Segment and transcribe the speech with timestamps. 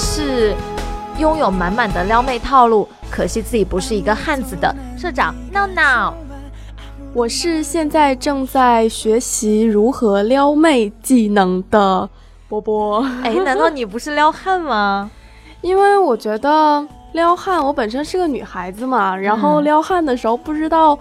[0.00, 0.54] 是
[1.18, 6.14] 拥有满满的撩妹套路，可惜自己不是一个汉子的社长闹闹。
[7.12, 12.08] 我是现在正在学习如何撩妹技能的
[12.48, 13.06] 波波。
[13.22, 15.10] 哎，难道你不是撩汉吗？
[15.60, 20.98] 因为我觉得撩汉，我本身是个女孩子嘛，然后撩汉的时候不知道。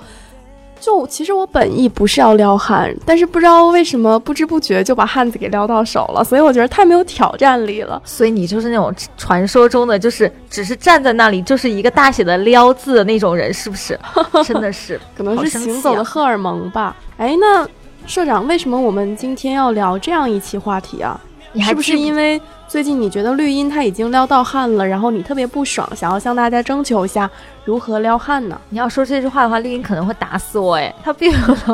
[0.79, 8.02] 就其实我本意不是要撩汉，但是不知道为什么不知不觉就把汉子给撩到手了，所以我觉得太没有挑战力了。
[8.05, 13.99] 所以你就是那种传说中的，就是只是站在那里就是一个大写的撩字的那种人，是不是？
[14.45, 16.95] 真的是， 可能是行走的荷尔蒙吧。
[17.17, 17.67] 哎，那
[18.07, 21.19] 社长，为什么我们今天要聊这样一期话题啊？
[21.52, 22.41] 你是不是因为？
[22.67, 27.27] 最近你觉得绿茵他已经撩到汉了，然后你特别不爽，想要向大家征求一下
[27.69, 28.59] 如何撩汉呢？
[28.69, 30.91] 你要说这句话的话，丽颖可能会打死我哎。
[31.03, 31.31] 他并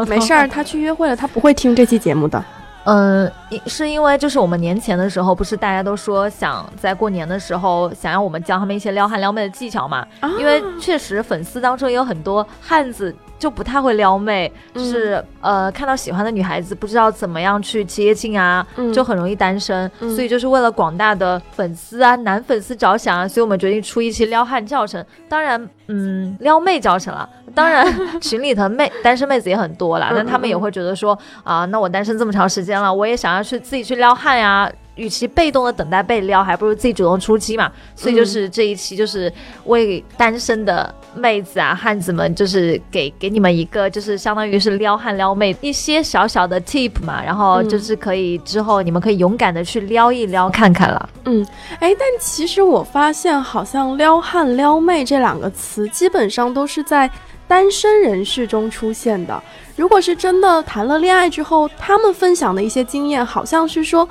[0.10, 2.44] 没事儿，他去约会了，他不会听这期节目的。
[2.84, 3.32] 嗯，
[3.66, 10.06] 是因为就是我们年前的时候，不是大家都说想在过年的时候想要我们教他们一些撩汉撩妹的技巧嘛？
[10.38, 13.16] 因为确实粉丝当中也有很多汉子。
[13.38, 19.90] 就不太会撩妹，就是呃，看到喜欢的女孩子不知道怎么样去接近啊，就很容易单身。
[20.00, 25.04] 所以就是为了广大的粉丝啊，男粉丝着想啊，所以我们决定出一期撩汉教程。
[25.28, 27.30] 当然，嗯，撩妹教程了。
[27.54, 27.86] 当然，
[28.20, 34.72] 群里的妹单身妹子也很多啦，但他们也会觉得说啊，那我单身这么长时间了，我也想要去自己去撩汉呀。
[34.96, 37.72] 与其被动的等待被撩，还不如自己主动出击嘛。
[37.96, 39.32] 所以就是这一期，就是
[39.66, 47.22] 为单身的妹子啊、汉子们，就是给给你们一个，就是相当于是撩汉撩妹一些小小的 tip 嘛。
[47.24, 51.10] 然后就是可以之后你们可以勇敢的去撩一撩看看了。
[51.26, 51.46] 嗯，
[51.80, 57.10] 哎，但其实我发现好像撩汉撩妹这两个词，基本上都是在
[57.48, 59.44] 单身人士中出现的。
[59.76, 64.08] 如果是真的谈了恋爱之后，他们分享的一些经验，好像是说。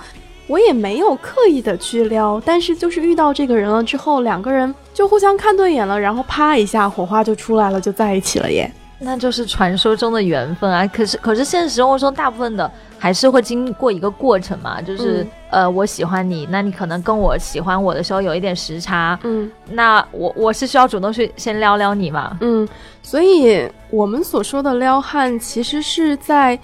[0.46, 8.70] 我也没有刻意的去撩，但是就是遇到这个人了之后，两个人就互相看对眼了，然后啪一下火花就出来了，就在一起了耶。
[9.00, 10.86] 那就是传说中的缘分啊！
[10.86, 22.66] 可是可是现实生活中大部分的还是会经过一个过程嘛，就是呃我喜欢你，那你可能跟我喜欢我的时候有一点时差，嗯，那我我是需要主动去先撩撩你嘛，嗯，
[23.02, 26.58] 所以我们所说的撩汉，其实是在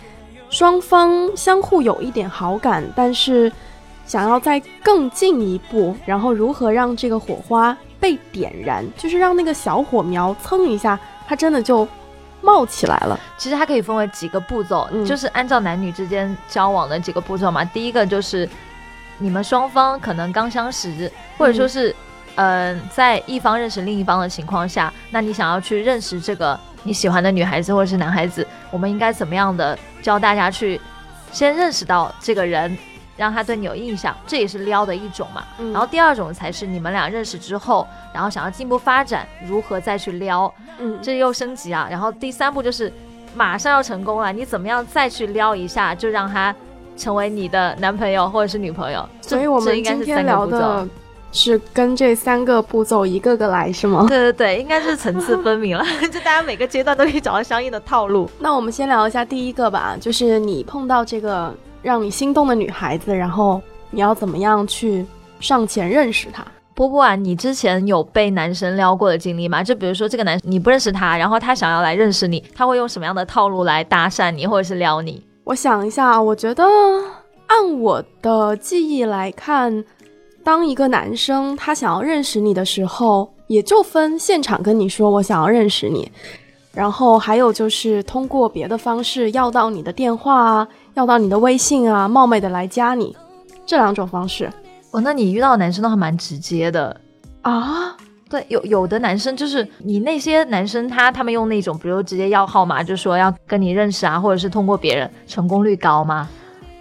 [0.48, 3.50] 双方相互有一点好感，但是。
[4.10, 10.98] 想要再更进一步，然后如何让这个火花被点燃，就是让那个小火苗蹭一下，
[11.28, 11.87] 它真的就
[12.41, 13.16] 冒起来了。
[13.38, 17.65] 其实它可以分为几个步骤，就是按照男女之间交往的几个步骤嘛。
[17.66, 18.48] 第一个就是
[19.19, 21.94] 你们双方可能刚相识，或者说是
[22.34, 30.81] 嗯，在一方认识另一方的情况下，那你想要去认识这个你喜欢的女孩子或者是男孩子，我们应该怎么样的教大家去
[31.31, 32.77] 先认识到这个人？
[33.20, 35.44] 让他对你有印象，这也是撩的一种嘛。
[35.75, 41.86] 然后第二种才是你们俩认识之后，然后想要进一步发展，如何再去撩，嗯，这又升级啊。
[41.91, 42.91] 然后第三步就是
[43.34, 46.54] 马上要成功了，你怎么样再去撩一下，就让他
[46.97, 49.06] 成为你的男朋友或者是女朋友。
[49.20, 50.88] 所以我们今天聊的
[51.30, 54.06] 是跟这三个步骤一个个来，是吗？
[54.09, 58.30] 对对对，应该是层次分明了， 就大家每个阶段都可以找到相应的套路。
[58.38, 61.54] 那我们先聊一下第一个吧，就是你碰到这个。
[61.82, 63.60] 让你心动的女孩子，然后
[63.91, 65.04] 你要怎么样去
[65.41, 66.44] 上前认识她？
[66.74, 69.62] 波波啊，你之前有被男生撩过的经历吗？
[69.62, 75.22] 就比如说这个男你不认识他，然后他想要来认识你，他会用什么样的套路来搭讪你，或者是撩你？
[75.44, 76.64] 我想一下，我觉得
[77.48, 79.84] 按我的记忆来看，
[80.42, 86.10] 当一个男生他想要认识你的时候，也就分现场跟你说我想要认识你，
[86.72, 90.68] 然后还有就是通过别的方式要到你的电话啊。
[91.00, 93.16] 要到你的微信啊，冒昧的来加你，
[93.64, 94.52] 这两种方式。
[94.90, 96.94] 哦，那你遇到的男生都还蛮直接的
[97.40, 97.96] 啊？
[98.28, 106.28] 对，有有的男生就是你那些男生，他他们用那种，比如直接要号码，就说要跟你认识啊，或者是通过别人，成功率高吗？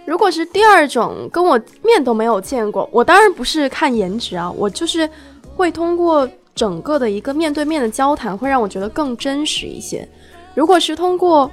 [0.04, 5.08] 如果是第二种，跟我面都没有见过，我当然不是看颜值啊，我就是
[5.56, 10.06] 会通过整个的一个面对面的交谈，会让我觉得更真实一些。
[10.54, 11.50] 如果是通过。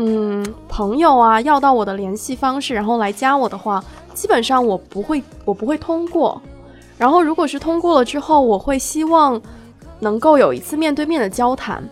[0.00, 3.82] 嗯，朋友啊，要到我的联系方式，然后来加我的话，
[4.14, 6.40] 基本上我不会，我不会通过。
[6.96, 9.42] 然后如果是通过了之后，我会希望
[9.98, 11.82] 能够有一次面对面的交谈，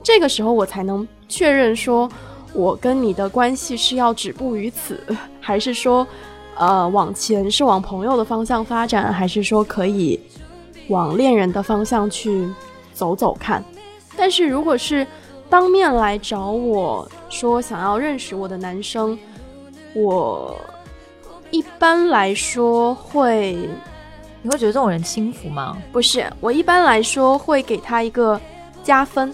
[0.00, 2.08] 这个时候我才能确认说，
[2.52, 5.00] 我跟你的关系是要止步于此，
[5.42, 6.06] 还是说，
[6.56, 10.20] 呃，往前是往朋友的方向发展，还是说可以
[10.88, 12.48] 往恋人的方向去
[12.94, 13.60] 走走看。
[14.16, 15.04] 但是如果是
[15.52, 19.18] 当面来找我说想要认识我的男生，
[19.92, 20.58] 我
[21.50, 23.68] 一般来说会
[24.40, 25.76] 你会觉得这种人轻浮吗？
[25.92, 28.40] 不是，我一般来说会给他一个
[28.82, 29.30] 加分，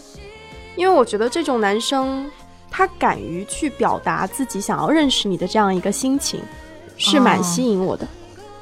[0.75, 2.29] 因为我觉得这种男生
[2.69, 6.41] 他敢于去表达自己想要认识你的这样一个心情，
[6.97, 8.05] 是蛮吸引我的。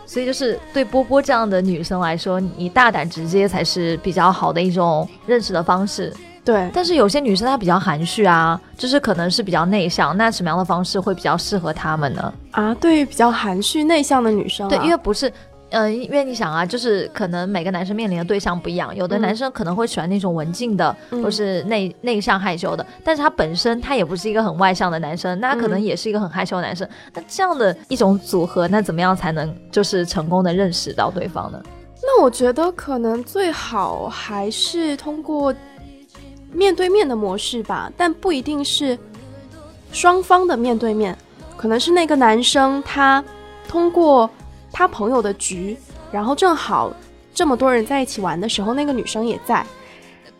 [0.04, 6.12] 所以就是对波波这样的女生来说，你大胆直接才是比较好的一种认识的方式。
[6.46, 12.32] 对，但是有些女生她比较含蓄啊，就是可能是比较内向，那什么样的方式会比较适合她们呢？
[12.52, 15.30] 啊，对于比较含蓄内向的女生，对，因为不是。
[15.70, 26.88] 嗯，因为你想啊，就是可能每个男生面临的对象不一样，有的男生可能会喜欢那种文静的，或是内内向害羞的，但是他本身他也不是一个很外向的男生，那可能也是一个很害羞的男生。
[27.12, 31.60] 那这样的一种组合，那怎么样才能就是成功的认识到对方呢？
[32.00, 35.52] 那我觉得可能最好还是通过
[36.56, 38.98] 面对面的模式吧，但不一定是
[39.92, 41.16] 双方的面对面，
[41.56, 43.22] 可能是那个男生他
[43.68, 44.28] 通过。
[44.72, 45.74] 他朋友的局，
[46.12, 46.92] 然后正好
[47.32, 49.64] 这么多人在一起玩的时候，那个女生也在，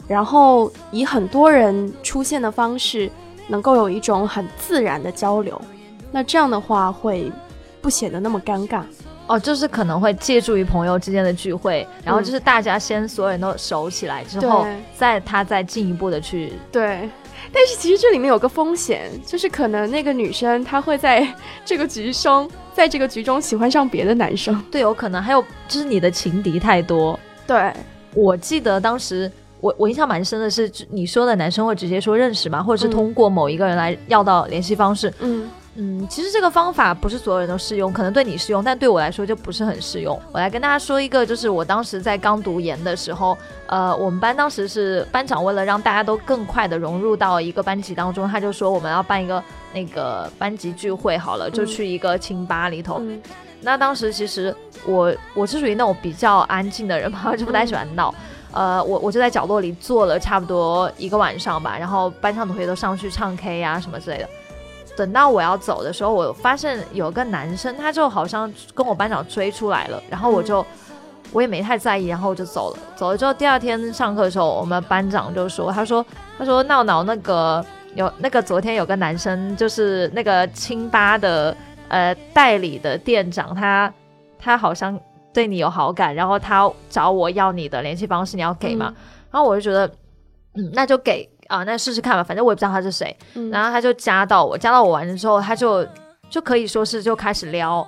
[0.06, 3.10] 然后以很多人出现的方式，
[3.48, 5.58] 能够有一种很自然的交流，
[6.12, 7.32] 那这样的话会
[7.80, 8.82] 不显得那么尴尬
[9.26, 17.08] 哦，就是可能会借助于朋友之间的聚会，然后就是大家先所有人都熟起来之后，再他再进一步的去对。
[17.52, 21.26] 但是其实这里面有个风险，就是可能那个女生她会在
[21.64, 25.22] 这个局中，在这个局中喜欢上别的男生，对，有可能。
[25.22, 27.18] 还有就是你的情敌太多。
[27.46, 27.72] 对，
[28.14, 29.30] 我记得当时
[29.60, 32.62] 我我印象蛮深的是，你说的男生会直接说认识吗？
[32.62, 35.12] 或者是通过某一个人来要到联系方式？
[35.20, 35.42] 嗯。
[35.42, 35.50] 嗯，
[36.08, 40.18] 其实这个方法不是所有人都适用，可能对你适用，但对我来说就不是很适用。
[40.32, 43.36] 我来跟大家说一个，就是我当时在刚读研的时候，
[43.66, 49.42] 呃，我们班当时是班长为了让大家都更快的融入到一个班级当中，他就说我们要办一个
[49.74, 53.02] 那个班级聚会，好了，就去一个清吧里头。
[53.60, 54.54] 那当时其实
[54.86, 58.14] 我我是属于那种比较安静的人嘛， 就不太喜欢闹。
[58.52, 64.28] 呃，我我就在角落里坐了差不多一个晚上吧，然后班上同学都上去唱 K 呀什么之类的。
[64.96, 70.64] 等到我要走的时候，我发现有个男生，他就好像跟我班长追出来了，然后我就
[71.32, 72.78] 我也没太在意，然后我就走了。
[72.96, 76.04] 走了之后，第二天上课的时候，我们班长就说：“他说，
[76.38, 77.64] 他说闹闹那个
[77.94, 81.54] 有那个昨天有个男生，就是那个清吧的
[81.88, 83.92] 呃代理的店长，他
[84.38, 84.98] 他好像
[85.34, 88.94] 对你有好感，然后他找我要你的联系方式，你要给吗？
[89.30, 89.86] 然后我就觉得，
[90.54, 93.16] 嗯，那就给。”啊，那试试看吧，反正我也不知道他是谁。
[93.50, 95.86] 然后他就加到我，加到我完了之后，他就
[96.28, 97.86] 就可以说是就开始撩。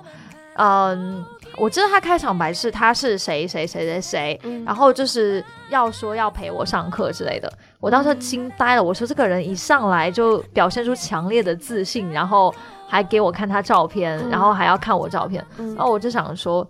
[0.55, 1.23] 嗯，
[1.57, 7.49] 我知道他开场白是他是谁谁谁谁谁，然后就是要说要陪我上课之类的。
[7.79, 12.53] 我当时惊呆了，我说这个人一上来就表现出强烈的自信，然后
[12.89, 15.45] 还给我看他照片，然后还要看我照片。
[15.57, 16.67] 然后我就想说，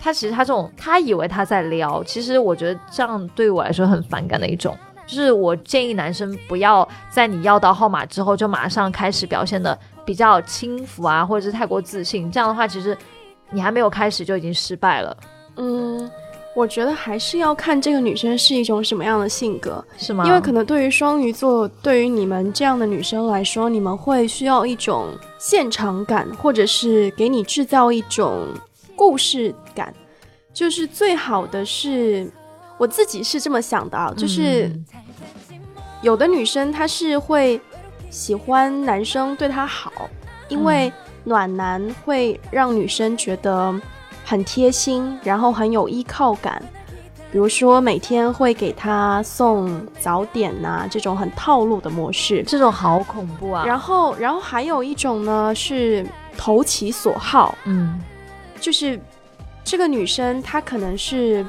[0.00, 4.74] 他其实他这种他以为他在撩，其实我觉得这样对我来说很反感的一种。
[5.08, 12.30] 就是我建议男生不要在你要到号码之后就马上开始表现的比较轻浮啊，或者是太过自信。
[12.30, 12.96] 这样的话，其实
[13.50, 15.16] 你还没有开始就已经失败了。
[15.56, 16.10] 嗯，
[16.54, 20.26] 我觉得还是要看这个女生是一种什么样的性格，是吗？
[20.26, 25.06] 因为可能对于双鱼座，对于你们这样的女生来说，你们会需要一种
[25.38, 28.46] 现场感，或者是给你制造一种
[28.94, 29.92] 故事感。
[30.52, 32.30] 就是最好的是。
[32.78, 34.70] 我自己是这么想的啊，就是
[36.00, 37.60] 有的女生她是会
[38.08, 40.08] 喜欢男生对她好，
[40.48, 40.92] 因为
[41.24, 43.74] 暖男会让女生觉得
[44.24, 46.62] 很贴心，然后很有依靠感。
[47.32, 53.66] 比如说每天会给她送早点呐，这种很套路的模式，这种好恐怖啊。
[53.66, 56.06] 然后，然后还有一种呢是
[56.36, 58.00] 投其所好，嗯，
[58.60, 58.98] 就是
[59.64, 61.44] 这个女生她可能是。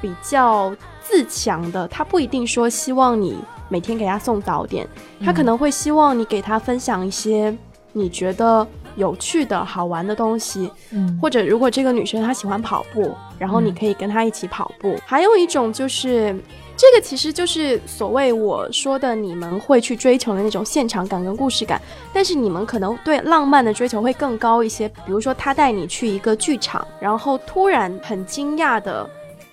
[0.00, 3.38] 比较自强的，他不一定说希望你
[3.68, 4.86] 每天给他送早点，
[5.24, 7.56] 他可能会希望你给他分享一些
[7.92, 8.66] 你觉得
[8.96, 14.96] 有趣的好玩的东西，嗯，或者如果这个女生她喜欢跑步，然后你可以跟她一起跑步。
[15.06, 16.36] 还有一种就是，
[16.76, 21.80] 这个其实就是所谓我说的你们会去追求的那种现场感跟故事感，
[22.12, 24.88] 但是你们可能对浪漫的追求会更高一些。
[24.88, 29.08] 比如说他带你去一个剧场，然后突然很惊讶的。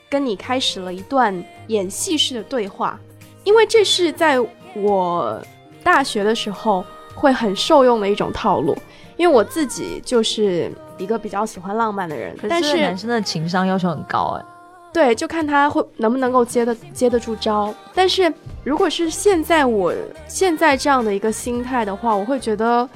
[0.10, 3.00] 跟你开始了一段演戏式的对话，
[3.44, 4.40] 因为这是在
[4.76, 5.42] 我
[5.84, 8.78] 大学的时候会很受用的一种套路。
[9.18, 14.46] 因为我自己就是一个比较喜欢浪漫的人，但是男生的情商要求很高哎。
[14.94, 17.74] 对，就看他会能不能够接得接得住招。
[17.96, 18.32] 但是
[18.64, 19.92] 如果是现在我
[20.28, 22.88] 现在这样的一个心态的话，我会觉得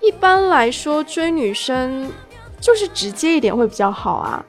[0.00, 2.10] 一般来说追女生
[2.58, 4.42] 就是直接一点会比较好啊。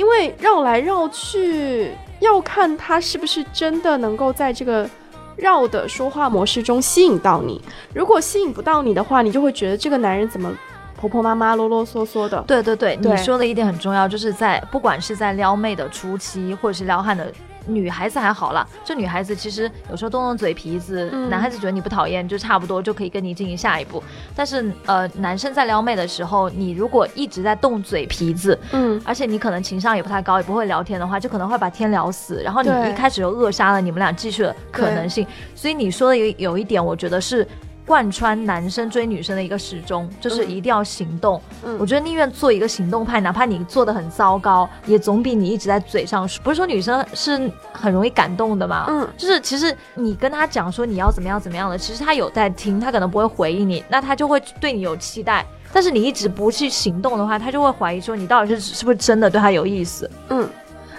[0.00, 1.90] 因为绕来绕去，
[2.20, 4.88] 要看他是不是真的能够在这个
[5.36, 7.60] 绕的说话模式中吸引到你。
[7.92, 10.50] 如果吸引不到你的话，你就会觉得这个男人怎么
[10.96, 12.42] 婆婆妈妈、啰啰嗦嗦的。
[12.46, 17.30] 对对对，对你说的一点很重要，就是在不管是在撩妹的初期，或者是撩汉的。
[17.74, 24.02] 女孩子还好啦，就女孩子其实有时候动动嘴皮子，嗯男孩子觉得你不讨厌，就差不多就可以跟你进行下一步。
[24.34, 35.26] 但是呃，男生在撩妹的时候，你如果一直在动嘴皮子，嗯，而且你可能情商也不太高，也不会聊天的话，就可能会把天聊死，然后你一开始就扼杀了你们俩继续的可能性。
[35.54, 37.46] 所以你说的有有一点，我觉得是
[37.90, 41.42] 贯穿男生追女生的一个始终，就是一定要行动。
[41.64, 46.40] 嗯我觉得宁愿做一个行动派，哪怕你做的很糟糕，也总比你一直在嘴上说。
[46.44, 48.86] 不是说女生是很容易感动的嘛？
[48.88, 55.44] 嗯就是其实你跟他讲说你要怎么样怎么样的，其实他有在听，他可能不会回应你，那他就会对你有期待。
[55.72, 60.08] 但是你一直不去行动的话，他就会怀疑说你到底是是不是真的对他有意思。
[60.28, 60.48] 嗯，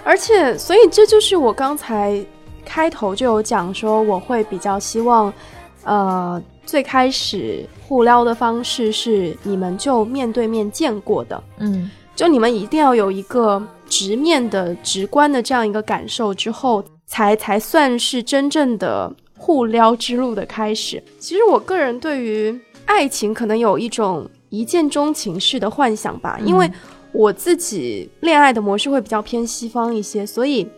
[0.04, 2.22] 而且，所以这就是我刚才
[2.64, 5.32] 开头就有讲说，我会比较希望，
[5.84, 11.90] 呃，最开始互撩的方式是你们就面对面见过的，嗯。
[12.14, 21.02] 就你们一定要有一个直面的、直观的这样一个感受之后，才才算是真正的互撩之路的开始。
[21.18, 26.70] 其实我个人对于爱情可能有一种一见钟情式的幻想吧，因为
[27.12, 30.68] 我自己恋爱的模式会比较偏西方一些，所以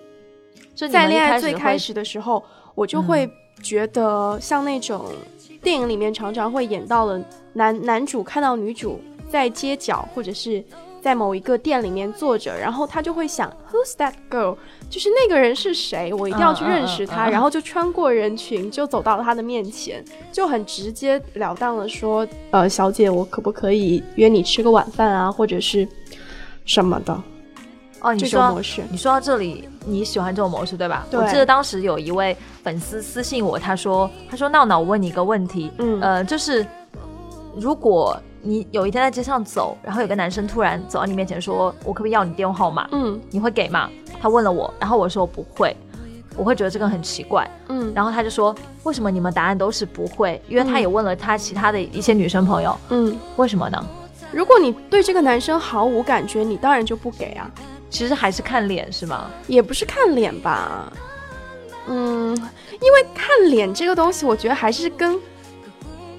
[0.89, 2.43] 在恋爱最开始的时候，
[2.77, 3.29] 我就会
[3.61, 5.07] 觉得像那种
[5.65, 7.21] 电影里面常常会演到了
[7.55, 10.63] 男男主看到女主在街角或者是
[11.03, 14.57] 在某一个店里面坐着，然后他就会想 Who's that girl？
[14.89, 16.13] 就是那个人是谁？
[16.15, 25.87] 我一定要去认识他，然后就穿过人群，就走到他的面前，就很直截了当的说：“呃，小姐，我可不可以约你吃个晚饭啊，或者是
[26.65, 27.23] 什么的
[28.05, 31.07] 哦，你说模式？”你说到这里，你喜欢这种模式对吧？
[31.11, 36.65] 对我记得当时有一位粉丝私信我，他说：“他说闹闹，我问你一个问题，嗯呃，就是
[37.57, 42.87] 如果你有一天在街上走，然后有个男生突然走到你面前说，我可不可以要你电话号码？
[42.93, 43.89] 嗯你会给吗？”
[44.21, 45.75] 他问了我，然后我说我不会，
[46.37, 47.51] 我会觉得这个很奇怪。
[47.69, 53.17] 嗯然后他就说：“为什么你们答案都是不会？”因为他也问了他其他的一些女生朋友，嗯。
[53.37, 53.83] 为什么呢？
[54.33, 57.49] 如果你对这个男生毫无感觉，你当然就不给啊，
[57.95, 59.31] 其实还是看脸是吗？
[59.47, 60.93] 也不是看脸吧，
[61.87, 62.37] 嗯，
[62.81, 65.17] 因为看脸这个东西，我觉得还是跟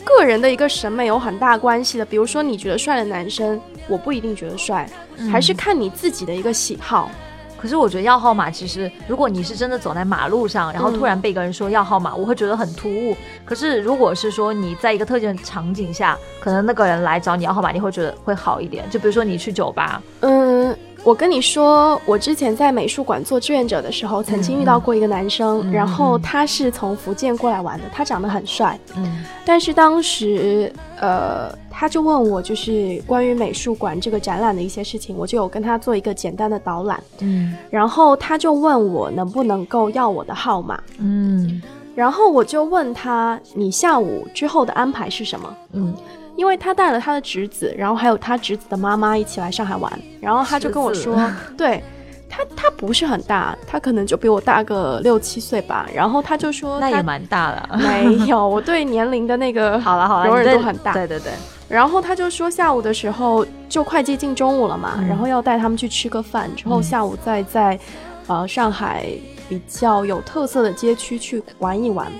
[0.05, 2.05] 个人的一个审美有很大关系的。
[2.05, 4.89] 比如说，你觉得帅的男生，我不一定觉得帅，
[5.29, 7.11] 还是看你自己的一个喜好。
[7.57, 13.17] 可是我觉得要号码，其实如果你是真的走在马路上，然后突然被一个人说要号码，我会觉得很突兀。
[13.43, 18.87] 可是如果是说你在一个特定的场景下，可能那个人来找你要号码，你会觉得会好一点。
[18.91, 29.23] 就比如说你去酒吧，嗯，我跟你说，我之前在美术馆做志愿者的时候，曾经遇到过一个男生，嗯然后他是从福建过来玩的，他长得很帅，嗯。
[29.45, 37.55] 但是当时，呃，他就问我就是关于美术馆这个展览的一些事情，我就有跟他做一个简单的导览，嗯。
[37.69, 41.61] 然后他就问我能不能够要我的号码，嗯。
[41.93, 45.55] 然后我就问他你下午之后的安排是什么？
[45.73, 45.93] 嗯，
[46.35, 51.15] 因为他带了他的侄子，然后还有他侄子的妈妈一起来上海玩，然后他就跟我说，
[51.57, 51.83] 对
[52.29, 57.69] 他他不是很大，他可能就比我大个六七岁吧，然后他就说他那也蛮大了。
[57.79, 60.91] 没有，我对年龄的那个好了好了，容忍度很大。
[60.91, 61.31] 对对对，
[61.69, 67.79] 然后他就说下午的时候就快接近中午了嘛，嗯然后要带他们去吃个饭，之后嗯下午再在
[68.27, 69.05] 呃上海
[69.47, 72.11] 比较有特色的街区去玩一玩。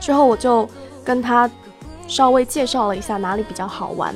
[0.00, 0.68] 之后我就
[1.04, 1.48] 跟他
[2.06, 4.14] 稍微介绍了一下哪里比较好玩，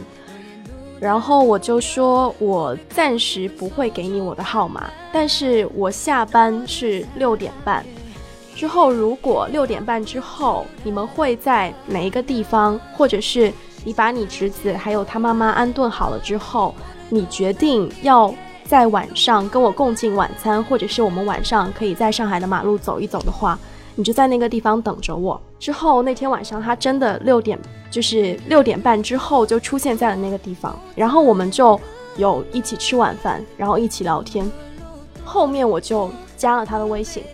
[1.00, 7.84] 然后我就说我暂时不会给你我的号码，但是我下班是六点半。
[8.54, 13.52] 之后，如果六点半之后你们会在哪一个地方，或者是
[13.84, 16.74] 你把你侄子还有他妈妈安顿好了之后，
[17.08, 23.56] 你决定要在晚上跟我共进晚餐，或者是我们晚上可以在上海的马路走一走的话，
[23.98, 25.40] 你就在那个地方等着我。
[25.58, 27.58] 之后那天晚上，他真的六点，
[27.90, 31.78] 就是六点半之后就出现在了那个地方，然后我们就
[32.16, 34.48] 有一起吃晚饭，然后一起聊天。
[35.24, 37.24] 后面我就加了他的微信，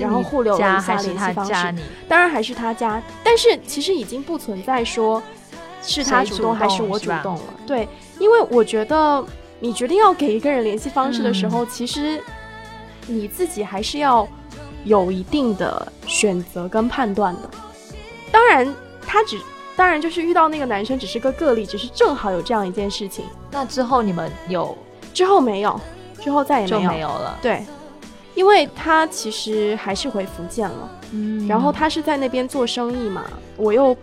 [0.00, 1.74] 然后互留了一下联系方式。
[2.08, 5.22] 当然还是他加，但是其实已经不存在说
[5.80, 7.54] 是他主动还是我主动了。
[7.64, 7.88] 对，
[8.18, 9.24] 因为我觉得
[9.60, 12.20] 你决定要给一个人联系方式的时嗯候，其实
[13.06, 14.26] 你自己还是要
[14.84, 17.50] 有一定的选择跟判断的。
[18.32, 18.74] 当然，
[19.06, 19.38] 他只
[19.76, 23.24] 当然就是遇到那个男生只是个个例，只是正好有这样一件事情。
[23.50, 24.76] 那之后你们有
[25.12, 25.80] 之后没有，
[26.20, 26.90] 之后再也没有。
[26.90, 27.38] 没有了。
[27.42, 27.64] 对，
[28.34, 33.24] 因为他其实还是回福建了，嗯然后他是在那边做生意嘛，
[33.56, 33.96] 我又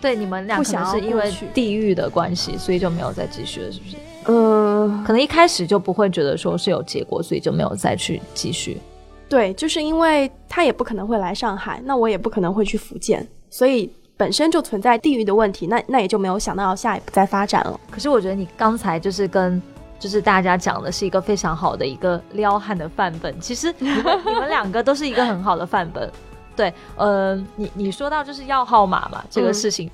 [0.00, 3.96] 对你们俩可不想是因为去地域的关系，所以就没有再继续了，是不是？
[4.30, 8.80] 嗯、可能一开始就不会觉得说是有结果，所以就没有再去继续。
[9.28, 17.78] 对，就是因为他也不可能会来上海，那我也不可能会去福建，所以本身就存在地域的问题，那那也就没有想到要下一步再发展了。
[17.90, 19.60] 可是我觉得你刚才就是跟
[19.98, 23.38] 就是大家讲的是一个非常好的一个撩汉的范本。
[23.38, 26.10] 其实你们你们两个都是一个很好的范本。
[26.56, 29.90] 对，呃，你你说到就是要号码嘛这个嗯事情，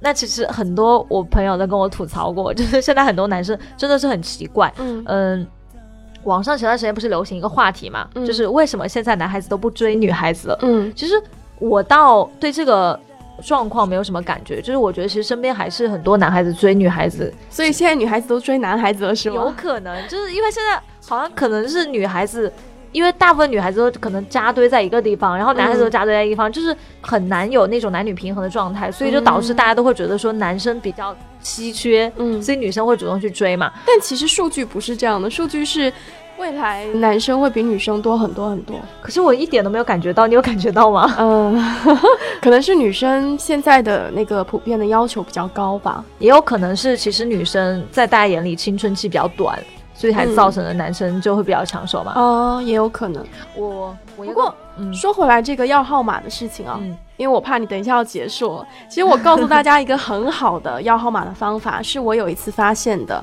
[0.00, 5.46] 那其实很多我朋友都跟我吐槽过，就是现在很多男生真的是很奇怪，嗯嗯。
[6.24, 10.58] 网上前段时间不是流行一个话题嘛，嗯就是为什么现在男孩子都不追女孩子了？
[10.62, 11.14] 嗯其实
[11.58, 12.98] 我倒对这个
[13.42, 19.52] 状况没有什么感觉，就是我觉得其实身边还是很多男孩子追女孩子，所以现在女孩子都追男孩子了，是吗有？
[19.56, 22.52] 可能就是因为现在好像可能是女孩子。
[22.92, 33.72] 因为大部分女孩子都可能扎堆在一个地方，然后男孩子都扎堆在一个地方，就是很难有那种男女平衡的状态，所以就导致大家都会觉得说男生比较稀缺，嗯，所以女生会主动去追嘛。
[33.86, 35.92] 但其实数据不是这样的，数据是
[36.38, 38.76] 未来男生会比女生多很多很多。
[39.00, 41.14] 可是我一点都没有感觉到，你有感觉到吗？
[41.18, 41.62] 嗯，
[42.40, 46.04] 可能是女生现在的那个普遍的要求比较高吧。
[46.18, 49.58] 也有可能是其实女生在大家眼里青春期比较短，
[49.94, 52.12] 所以才造成了男生就会比较抢手嘛。
[52.16, 53.24] 哦、也有可能。
[53.56, 58.66] 我我不过嗯说回来，这个要号码的事情啊，嗯因为我怕你等一下要结束了。
[58.88, 63.22] 其实我告诉大家一个很好的要号码的方法，是我有一次发现的。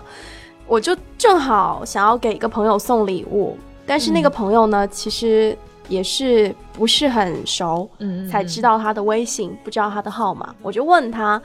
[0.68, 3.58] 我就正好想要给一个朋友送礼物，
[3.88, 5.58] 但是那个朋友呢，其实
[5.88, 11.42] 也是不是很熟，嗯才知道他的微信，不知道他的号码，我就问他，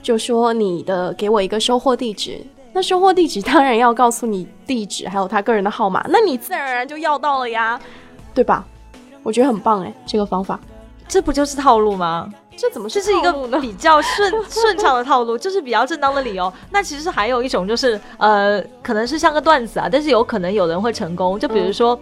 [0.00, 2.40] 就说你的给我一个收货地址。
[2.72, 7.78] 那收货地址当然要告诉你地址，还有他个人的号码，那你自然而然就要到了呀，
[8.34, 8.64] 对吧？
[9.22, 10.58] 我觉得很棒哎，这个方法，
[11.08, 12.28] 这不就是套路吗？
[12.56, 13.60] 这怎么是这是一个？
[13.60, 16.52] 比较顺 顺畅的套路，就是比较正当的理由。
[16.70, 21.38] 那其实还有一种就是，呃，可能是像个段子啊，但是有可能有人会成功。
[21.38, 21.98] 就比如说，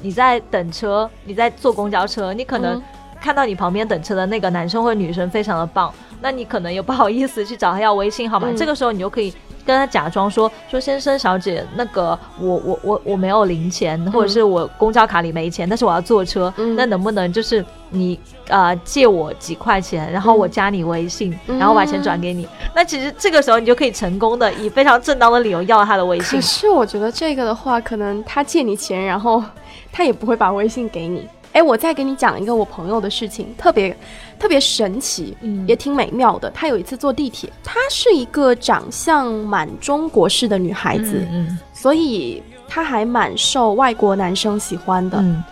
[0.00, 2.82] 你在等车，你在坐公交车，你可能嗯
[3.20, 9.34] 看到你旁边等车的那个男生或女生非常的棒，那你可能也不好意思去找他要微信号码，嗯这个时候你就可以
[9.68, 22.48] 跟他假装说说先生小姐，那个我我我我没有零钱，或者是我公交卡里没钱，但是我要坐车，嗯那能不能就是你呃借我几块钱，然后我加你微信，嗯然后把钱转给你？
[22.74, 26.46] 那其实这个时候你就可以成功的以非常正当的理由要他的微信可。
[26.46, 29.44] 是我觉得这个的话，可能他借你钱，然后
[29.92, 31.28] 他也不会把微信给你。
[31.52, 33.96] 哎，我再给你讲一个我朋友的事情，特别
[34.38, 36.50] 特别神奇，嗯也挺美妙的。
[36.50, 45.18] 她有一次坐地铁，她是一个长相蛮中国式的女孩子，嗯所以她还蛮受外国男生喜欢的。
[45.20, 45.42] 嗯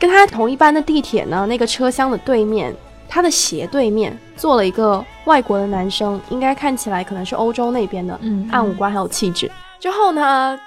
[0.00, 2.72] 跟她同一班的地铁呢，那个车厢的对面，
[3.08, 9.50] 她的斜对面坐了一个外国的男生，应该看起来可能是欧洲那边的，嗯暗五官还有气质。
[9.80, 10.58] 之后呢，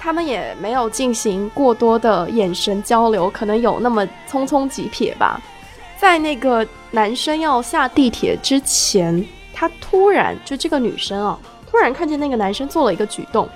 [0.00, 5.40] 他们也没有进行过多的眼神交流，可能有那么匆匆几瞥吧。
[5.98, 13.48] 在那个男生要下地铁之前，他突然就这个女生啊，突然看见那个男生做了一个举动，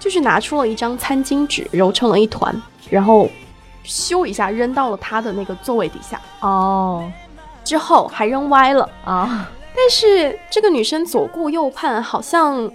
[0.00, 2.54] 就是拿出了一张餐巾纸，揉成了一团，
[2.90, 3.28] 然后
[3.86, 7.10] 咻一下扔到了他的那个座位底下，哦
[7.62, 8.88] 之后还扔歪了。
[9.04, 12.68] 啊但是这个女生左顾右盼，好像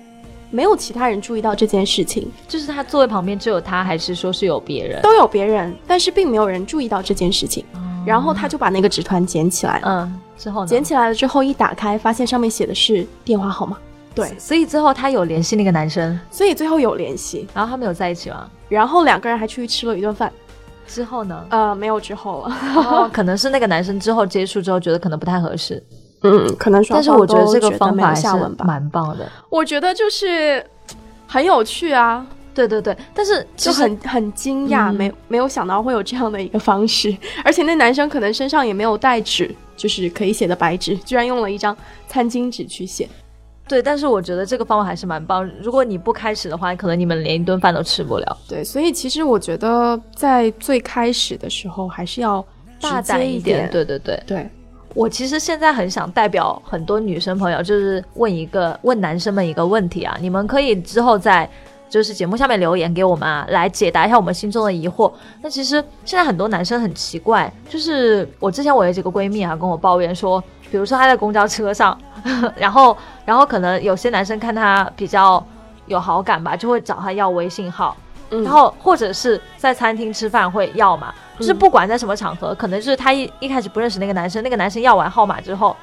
[0.54, 5.02] 没有其他人注意到这件事情，就是他座位旁边只有他，还是说是有别人？
[5.02, 7.66] 都有别人，但是并没有人注意到这件事情。
[8.06, 10.68] 然后他就把那个纸团捡起来了，嗯，之后呢？
[10.68, 13.78] 捡起来了之后一打开，发现上面写的是电话号码。
[14.14, 18.48] 对，所以最后他有联系那个男生，所以最后有联系，然后他们有在一起吗？
[18.70, 20.32] 然后两个人还出去吃了一顿饭。
[20.86, 21.46] 之后呢？
[21.50, 22.56] 呃，没有之后了。
[22.76, 25.82] 哦，可能是那个男生之后接触之后觉得可能不太合适，
[26.24, 28.66] 嗯，可能双但是方我觉得这个方法还是下文吧。
[28.66, 29.30] 蛮棒的。
[29.50, 30.66] 我觉得就是
[31.28, 41.76] 很有趣啊，对对对，但是就很很惊讶，嗯没没有想到会有这样的一个方式，而且那男生可能身上也没有带纸，就是可以写的白纸，居然用了一张
[42.08, 43.10] 餐巾纸去写。
[43.66, 45.50] 对，但是我觉得这个方法还是蛮棒。
[45.62, 48.38] 如果你不开始的话，可能你们连一顿饭都吃不了。
[48.48, 52.46] 对，所以其实我觉得在最开始的时候还是要
[52.82, 54.24] 大胆一胆点，对对对。
[54.28, 54.50] 对，
[54.94, 61.50] 我其实现在很想代表很多女生朋友，就是问一个问男生们一个问题啊，你们可以之后在
[61.90, 65.12] 就是节目下面留言给我们啊，来解答一下我们心中的疑惑。
[65.42, 71.98] 那其实现在很多男生很奇怪，就是我之前我有几个闺蜜啊跟我抱怨说，比如说她在公交车上，
[72.56, 75.44] 然后然后可能有些男生看她比较
[75.88, 77.96] 有好感吧，就会找她要微信号。
[78.30, 85.76] 然后或者是在餐厅吃饭会要嘛，就是不管在什么场合，可能是他一一开始不认识那个男生，那个男生要完号码之后。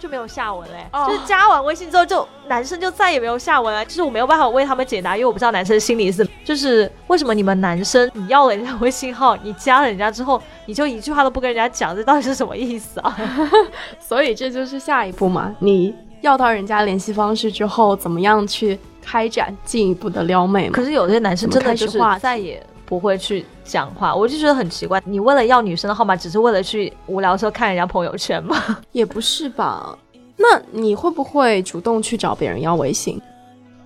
[0.00, 3.84] 就没有下文嘞，就是加完微信之后，就男生就再也没有下文了。
[3.84, 13.16] 就是我没有办法为他们解答，因为我不知道男生心里是，就是为什么你们男生你要了人家微信号，你加了人家之后，你就一句话都不跟人家讲，这到底是什么意思啊？
[14.00, 20.68] 所以这就是下一步嘛，你要到人家联系方式之后，怎么样去开展进一步的撩妹？
[20.70, 25.02] 可是有些男生真的就是再也不会去讲话，我就觉得很奇怪。
[25.04, 28.56] 你为了要女生的号码，只是为了去无聊时候看人家朋友圈吗？
[28.92, 29.96] 也不是吧。
[30.36, 33.20] 那你会不会主动去找别人要微信？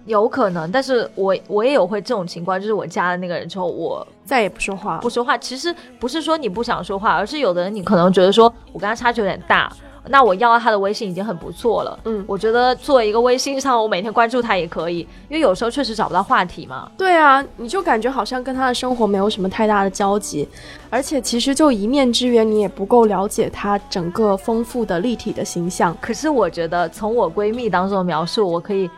[0.06, 5.36] 有可能，但是我我也有会这种情况，就是我加了那个人之后，我再也不说话，不说话。
[5.36, 9.70] 其实不是说你不想说话，而是有的人你可能觉得说我跟他差距有点大。
[10.08, 16.90] 那我要他的微信已经很不错了，嗯，我觉得作为一个微信上，我每天关注他也可以，因为有时候确实找不到话题嘛。
[16.96, 20.48] 对啊，你就感觉好像跟他的生活没有什么太大的交集，
[20.90, 25.96] 而且其实就一面之缘，你也不够了解他整个丰富的立体的形象。
[26.00, 28.88] 可是我觉得从我闺蜜当中的描述，我可以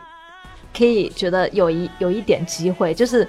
[0.77, 3.27] 可以觉得有一有一点机会，就是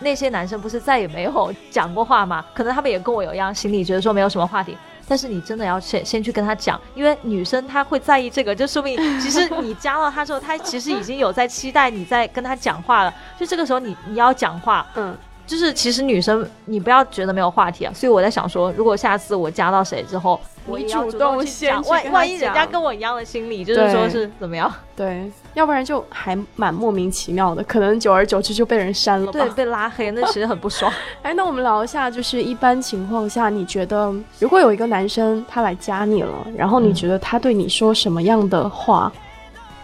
[0.00, 2.44] 那些男生不是再也没有讲过话吗？
[2.52, 4.76] 可能他们也跟我有一样心理，觉得说没有什么话题。
[5.08, 13.14] 但是你真的要先先去跟他讲，因为女生她会在意这个，就说明其实你加了他之后，他其实已经有在期待你在跟他讲话了。
[13.38, 15.16] 就这个时候你你要讲话，嗯。
[15.46, 17.92] 就是其实女生，你不要觉得没有话题啊。
[17.94, 24.72] 所以我在想说，如果下次我加到谁之后，我主动先万万一人家跟我一样的心理，就是说是怎么样？
[24.94, 29.32] 对，要不然就还蛮莫名其妙的，可能久而久之就被人删了。
[29.32, 30.90] 对，被拉黑，那其实很不爽。
[31.22, 39.12] 哎，那我们聊一下，就是一般情况下，你觉得如果有一个男生他来加你了，然后你觉得他对你说什么样的话，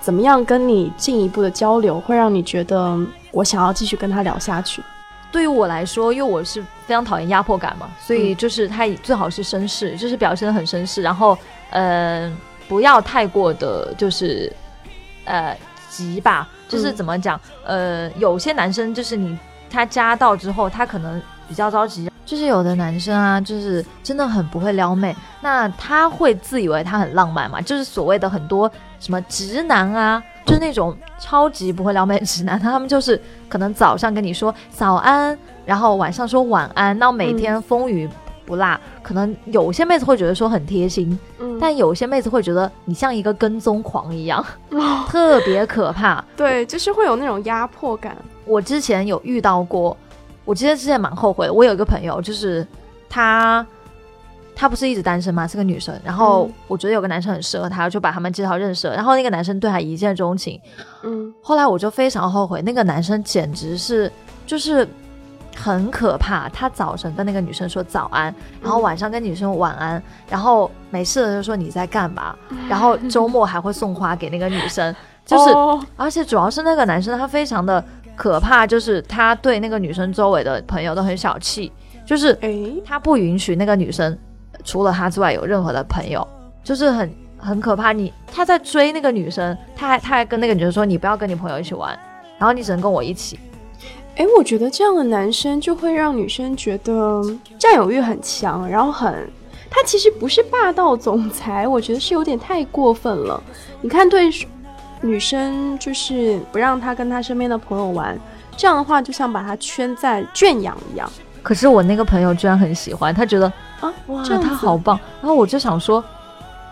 [0.00, 2.96] 怎么样跟你进一步的交流，会让你觉得
[3.32, 4.80] 我想要继续跟他聊下去？
[5.30, 11.36] 对于我来说，因为我是非常讨厌压迫感嘛，所以就是他最好是绅士，就是表现的很绅士，然后
[11.70, 12.34] 呃
[12.66, 14.52] 不要太过的就是
[15.24, 15.56] 呃
[15.90, 19.38] 急吧，就是怎么讲呃有些男生就是你
[19.70, 30.22] 他加到之后，他可能比较着急，就是有的男生啊，就是真的很不会撩妹，那他会自以为他很浪漫嘛，就是所谓的很多什么直男啊。
[30.48, 38.08] 就是那种超级不会撩妹直男， 他们就是可能早上跟你说早安，然后晚上说晚安，那每天风雨
[38.46, 38.78] 不落。
[39.02, 44.44] 可能有些妹子会觉得说很贴心，嗯，但有些妹子会觉得你像一个跟踪狂一样，
[45.08, 46.24] 特别可怕。
[46.36, 48.16] 对，就是会有那种压迫感。
[48.44, 49.96] 我之前有遇到过，
[50.44, 51.52] 我其实之前蛮后悔的。
[51.52, 52.66] 我有一个朋友，就是
[53.08, 53.66] 他。
[54.60, 55.46] 她不是一直单身吗？
[55.46, 55.96] 是个女生。
[56.04, 58.96] 然后我觉得有个男生很适合她，就把他们介绍认识了。
[58.96, 60.60] 然后那个男生对她一见钟情。
[61.04, 61.32] 嗯。
[61.40, 64.10] 后来我就非常后悔，那个男生简直是
[64.44, 64.86] 就是
[65.54, 66.48] 很可怕。
[66.48, 72.34] 他早晨跟那个女生说早安，然后晚上跟女生晚安，然后没事的就说你在干嘛，
[72.68, 74.92] 然后周末还会送花给那个女生。
[75.24, 75.54] 就是，
[75.94, 77.84] 而且主要是那个男生他非常的
[78.16, 81.70] 可怕，就是他对那个女生周围的朋友都很小气，
[82.04, 82.36] 就是
[82.84, 84.18] 他不允许那个女生。
[84.64, 86.26] 除了他之外，有任何的朋友，
[86.62, 87.92] 就是很很可怕。
[87.92, 91.98] 你他在追那个女生，他还他还跟那个女生说：“你不要跟你朋友一起玩，
[92.38, 93.38] 然后你只能跟我一起。”
[94.16, 97.22] 哎，我觉得这样的男生就会让女生觉得
[97.56, 99.30] 占有欲很强，然后很
[99.70, 103.40] 他其实不是霸道总裁，我觉得是有点太过分了。
[103.80, 104.28] 你看，对
[105.00, 108.18] 女生就是不让他跟他身边的朋友玩，
[108.56, 111.08] 这样的话就像把他圈在圈养一样。
[111.40, 114.98] 可是我那个朋友居然很喜欢，他觉得啊，哇，他好棒。
[115.20, 116.02] 然后我就想说，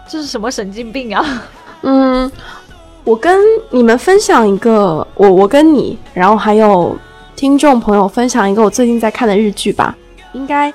[0.08, 1.24] 这是什么神经病啊？
[1.82, 2.30] 嗯，
[3.04, 3.38] 我跟
[3.70, 6.96] 你们分享一个，我我跟你，然后还有
[7.34, 9.94] 听众朋友分享一个我最近在看的日剧吧。
[10.32, 10.72] 应该，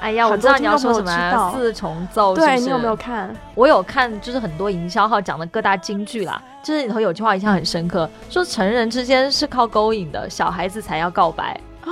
[0.00, 2.34] 哎呀，我知道你要说什么，四重奏。
[2.34, 3.34] 对你有没有看？
[3.54, 6.40] 我有看，就是很多营销号讲的各大金句啦。
[6.62, 11.90] 就是里头有句话印象很深刻，说成人之间是靠勾引的，小孩子才要告白啊。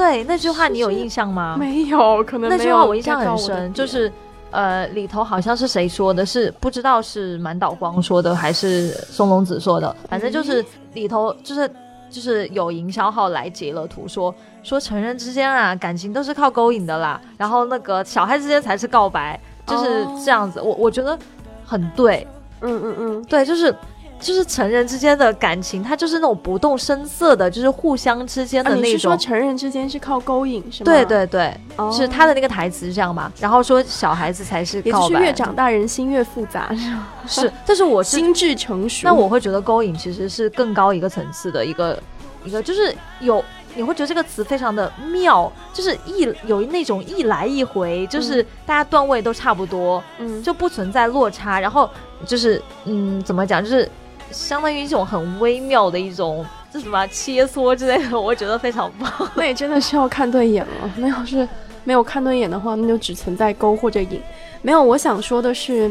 [0.00, 1.56] 对那句话你有印象吗？
[1.58, 4.10] 没有，可能那句话我印象很深，就是
[4.50, 11.70] 呃里头好像是谁说的，是不知道是满岛光说的还是松隆子说的，反正就是里头就是
[12.08, 20.62] 就是有营销号来截了图说说成人之间啊感情都是靠勾引的啦，然后那个小孩之间才是告白，就是这样子。
[20.62, 21.18] 我我觉得
[21.66, 22.26] 很对，
[22.62, 23.74] 嗯嗯嗯，对，就是。
[24.20, 28.84] 就是成人之间的感情，它就是那种不动声色的，就是互相之间的那种。
[28.84, 30.84] 你是说成人之间是靠勾引是吗？
[30.84, 31.56] 对对对，
[31.90, 33.32] 是他的那个台词是这样嘛？
[33.40, 37.08] 然后说小孩子才是告白，越长大人心越复杂是吗？
[37.26, 39.00] 是，但是我心智成熟。
[39.04, 42.00] 那我会觉得勾引其实是更高一个层次的一个
[42.44, 43.42] 一个，就是有
[43.74, 51.60] 你会觉得这个词非常的妙，就是一有那种一来一回，就是大家段位都差不多，嗯，就不存在落差。
[51.60, 51.88] 然后
[52.26, 53.88] 就是嗯，怎么讲，就是
[54.30, 59.10] 相当于一种很微妙的一种，这什么切磋之类的，我觉得非常棒。
[59.34, 60.90] 那也真的是要看对眼了。
[60.96, 61.48] 那要是
[61.84, 64.20] 没有看对眼的话，那就只存在勾或者引。
[64.62, 65.90] 没有，我想说的是，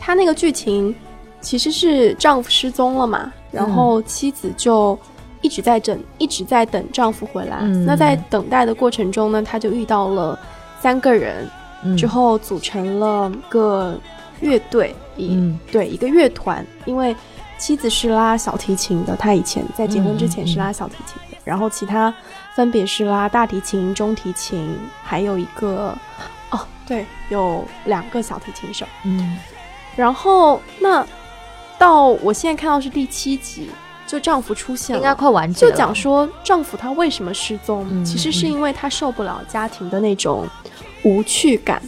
[0.00, 0.94] 他那个剧情
[1.40, 4.98] 其实是丈夫失踪了嘛，然后妻子就。
[5.40, 7.60] 一直在等，一直在等丈夫回来。
[7.86, 10.36] 那在等待的过程中呢，她就遇到了
[10.80, 11.48] 三个人，
[11.96, 13.96] 之后组成了个
[14.40, 16.64] 乐队，一对一个乐团。
[16.84, 17.14] 因为
[17.58, 21.38] 妻子是拉小提琴的，她以前在结婚之前是拉小提琴的。
[21.44, 22.12] 然后其他
[22.54, 25.96] 分别是拉大提琴、中提琴，还有一个
[26.50, 28.86] 哦，对，有两个小提琴手。
[29.04, 29.38] 嗯，
[29.96, 31.06] 然后那
[31.78, 33.70] 到我现在看到是第七集。
[34.06, 35.70] 就丈夫出现了，应该快完结了。
[35.70, 40.48] 就讲说丈夫他为什么失踪，其实是因为他受不了家庭的那种
[41.04, 41.82] 无趣感。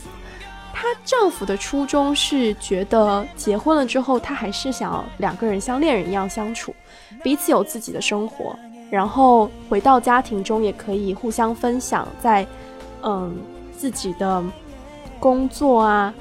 [0.80, 6.74] 她丈夫的初衷是觉得结婚了之后，他还是想要两个人像恋人一样相处，
[7.22, 8.56] 彼此有自己的生活，
[8.90, 12.46] 然后回到家庭中也可以互相分享在
[13.02, 13.36] 嗯
[13.76, 14.42] 自己的
[15.18, 16.14] 工作啊，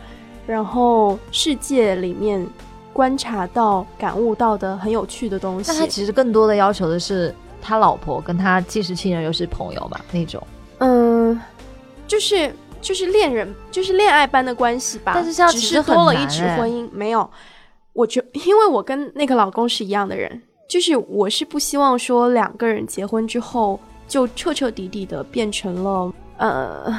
[0.46, 2.46] 然后世界里面。
[2.92, 5.72] 观察到、感悟到的很有趣的东西。
[5.72, 10.46] 那他其实更多的要求的是，他老婆跟他既是亲人又是朋友嘛，那种。
[10.80, 11.40] 嗯，
[12.08, 15.12] 就是就是恋人，就是恋爱般的关系吧。
[15.16, 17.30] 但是这样只是多了一纸婚姻，没有。
[17.94, 26.94] 我觉因为我跟那个老公是一样的人，就是我是不希望说两个人结婚之后就彻彻底底的变成了呃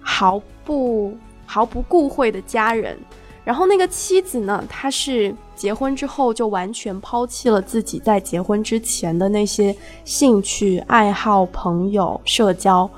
[0.00, 2.96] 毫不毫不顾讳的家人。
[3.44, 9.74] 然后那个妻子呢，她是结婚之后就完全抛弃了自己在结婚之前的那些
[10.04, 12.88] 兴趣爱好、朋友、社交，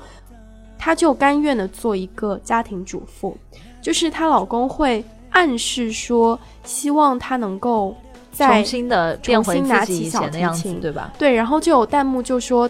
[0.87, 3.37] 她就甘愿的做一个家庭主妇。
[3.81, 7.93] 就是她老公会暗示说，希望她能够
[8.31, 11.11] 再重新的重新拿起小提琴，对吧？
[11.19, 11.35] 对。
[11.35, 12.69] 然后就有弹幕就说，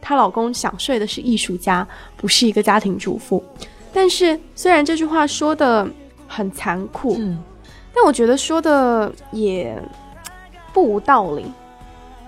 [0.00, 1.84] 她老公想睡的是艺术家，
[2.16, 3.42] 不是一个家庭主妇。
[3.92, 5.84] 但是虽然这句话说的。
[6.28, 7.38] 很残酷，嗯，
[7.94, 9.80] 但我觉得说的也
[10.72, 11.46] 不无道理。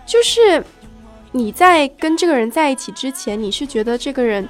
[0.06, 0.64] 就是
[1.32, 4.48] 你在跟这个人在一起之前，你是觉得这个人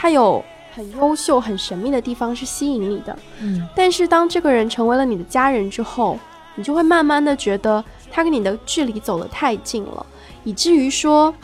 [0.00, 0.42] 他有
[0.74, 3.68] 很优秀、很神秘的地方是吸引你的，嗯。
[3.76, 6.18] 但是当这个人成为了你的家人之后，
[6.54, 10.06] 你就会慢慢的觉得他跟你的距离走得太近了，
[10.42, 11.34] 以至于说，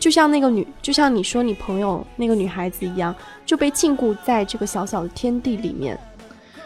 [0.00, 3.14] 就像那个女，就像你说你朋友那个女孩子一样，
[3.46, 5.96] 就被禁锢在这个小小的天地里面。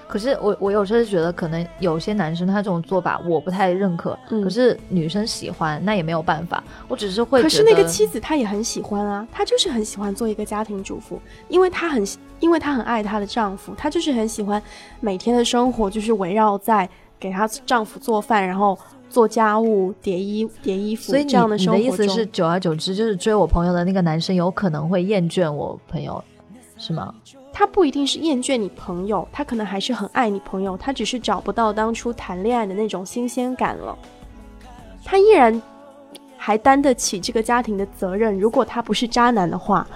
[0.09, 4.17] 可是我我有时候觉得，可能有些男生他这种做法我不太认可。
[4.31, 6.63] 嗯，可是女生喜欢，那也没有办法。
[6.89, 7.43] 我只是会。
[7.43, 12.07] 可是那个妻子她也很喜欢啊，她就是很喜欢做一个家庭主妇，因为她很
[12.41, 14.63] 因为她很爱她的丈夫，她就是很喜欢
[15.01, 16.89] 每天的生活就是围绕在
[17.19, 18.79] 给她丈夫做饭，然后
[19.11, 21.11] 做家务、叠衣叠衣服。
[21.11, 26.23] 所以这样的生活你的意思是，久而久之，就是追我朋友的那个男生有可能会厌倦我朋友，
[26.79, 27.13] 是吗？
[27.59, 33.97] 他不一定是厌倦你朋友，他可能还是很爱你朋友，他只是找不到当初谈恋爱的那种新鲜感了。
[35.03, 35.63] 他依然
[36.37, 38.39] 还担得起这个家庭的责任。
[38.39, 39.87] 如果他不是渣男的话，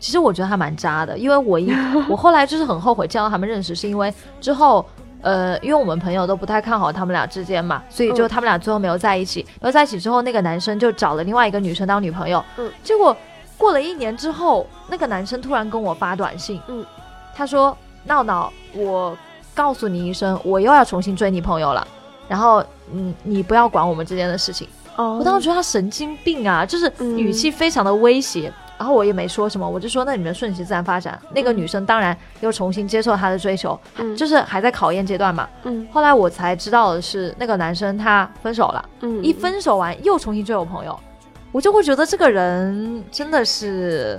[0.00, 1.70] 其实我觉得他蛮渣的，因为我一
[2.08, 4.82] 我后来就是很后悔见到他们认识，是因为之后
[5.20, 9.44] 呃，因为我们朋友都不太看好他们俩之间嘛，所以就他们俩最后没有在一起。
[9.60, 13.14] 然后在一起之后，那个男生就找了另外一个女生当女朋友，嗯，结果。
[13.58, 16.86] 过了一年之后，那个男生突然跟我发短信，嗯，
[17.34, 19.18] 他说：“闹闹，我
[19.54, 21.86] 告诉你一声，我又要重新追你朋友了。
[22.28, 24.66] 然后，嗯，你不要管我们之间的事情。”
[24.96, 28.52] 哦，我当时觉得他神经病啊，就是语气非常的威胁。
[28.78, 35.48] 然后我也没说什么，我就说：“那你们顺其自然发展。”那个女生当然又重新接受他的追求，嗯，就是还在考验阶段嘛。
[35.64, 38.88] 嗯，后来我才知道的是，那个男生他分手了。
[39.00, 40.96] 嗯，一分手完又重新追我朋友。
[41.58, 44.16] 我就会觉得这个人真的是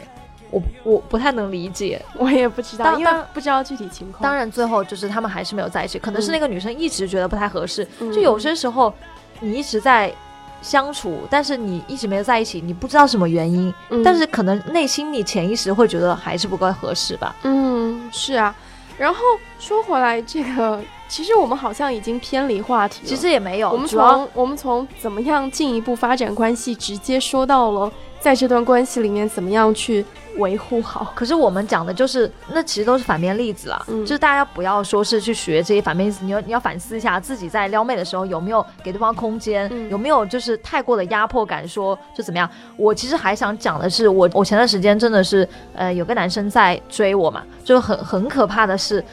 [0.52, 4.22] 我我不太能理解，我也不知道，因为不知道具体情况。
[4.22, 7.88] 当然，最后就是他们还是没有在一起，可能是那个女生一直觉得不太合适。
[7.98, 8.94] 就有些时候，
[9.40, 10.14] 你一直在
[10.62, 13.74] 相处，但是你一直没有在一起，你不知道什么原因，
[14.04, 17.34] 但是可能内心你潜意识会觉得还是不够合适吧。
[17.44, 18.54] 嗯，是啊。
[18.98, 19.22] 然后
[19.60, 20.78] 说回来，这个
[21.10, 23.08] 其实我们好像已经偏离话题了。
[23.08, 30.06] 其实也没有，我们从我们从怎么样进一步发展关系，直接说到了在这段关系里面怎么样去
[30.38, 31.12] 维护好。
[31.16, 33.84] 可是我们讲的就是，那其实都是反面例子啦。
[33.88, 42.48] 嗯就是大家不要说是去学这些反面例子，你要你要反思一下自己在撩妹的时候有没有给对方空间，嗯有没有就是太过的压迫感，说就怎么样。
[42.78, 49.04] 我其实还想讲的是，我我前段时间真的是呃有个男生在追我嘛，就很很可怕的是，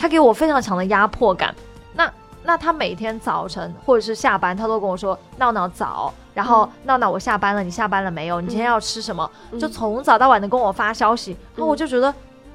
[0.00, 1.54] 他给我非常强的压迫感。
[1.94, 2.10] 那
[2.42, 8.40] 那他每天早晨或者是下班，他都跟我说闹闹早，然后闹闹我下班了，你下班了没有？
[8.40, 9.30] 你今天要吃什么？
[9.60, 12.12] 就从早到晚的跟我发消息，然后我就觉得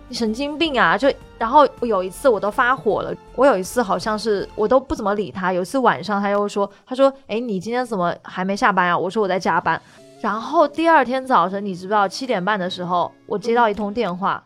[0.07, 0.97] 你神经病啊！
[0.97, 8.97] 就然后有一次我都发火了，我有一次好像是我都不怎么理他，有一次晚上他又说，他说，哎，你今天怎么还没下班啊？
[8.97, 9.79] 我说我在加班。
[10.19, 14.43] 然后第二天早晨，你知不知道七点半的时候，我接到一通电话，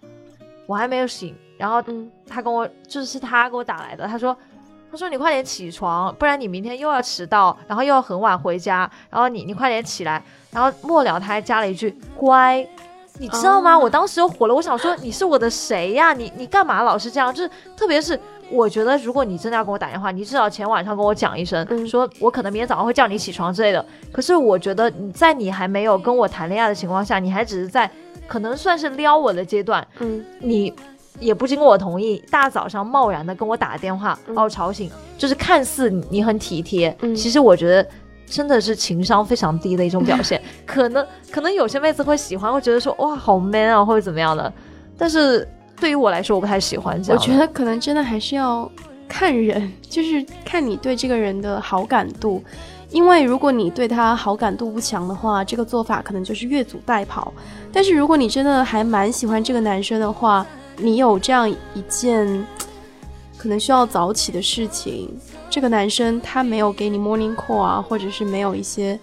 [0.66, 4.36] 我还没有醒，然后嗯他跟我就是他给我打来的，他说。
[4.92, 8.90] 他说：“你快点起床，不然你明天又要迟到，然后又要很晚回家。
[9.12, 10.20] 然后你你快点起来。”
[10.50, 12.68] 然后末了他还加了一句“乖”，
[13.22, 13.76] 你知道吗？
[13.76, 16.12] 哦我当时又火了，我想说你是我的谁呀？
[16.14, 17.32] 你你干嘛老是这样？
[17.32, 18.20] 就是特别是
[18.50, 23.86] 我觉得，如果你真的要跟我打电话，你至少前晚上跟我讲一声，嗯说我可能明天早上会叫你起床之类的。
[24.12, 27.88] 可是我觉得你在你还没有跟我谈恋爱的情况下，你还只是在
[28.28, 30.74] 可能算是撩我的阶段，嗯你
[31.20, 37.88] 也不经过我同意，大早上贸然的跟我打电话，嗯把我吵醒，就是看似你你很体贴，嗯其实我觉得。
[38.32, 44.54] 真的是情商非常低的一种表现， 可能可能有些妹子会喜欢，会觉得说哇好 man 啊，或者怎么样的，
[44.96, 45.48] 但是
[45.80, 47.20] 对于我来说，我不太喜欢这样。
[47.20, 48.72] 我觉得可能真的还是要
[49.08, 52.44] 看人，就是看你对这个人的好感度。
[52.92, 57.28] 因为如果你对他好感度不强的话，这个做法可能就是越俎代庖。
[57.74, 60.46] 但是如果你真的还蛮喜欢这个男生的话，
[60.80, 62.46] 你有这样一件
[63.38, 65.10] 可能需要早起的事情，
[65.50, 69.00] 这个男生他没有给你 morning call 啊，或者是没有一些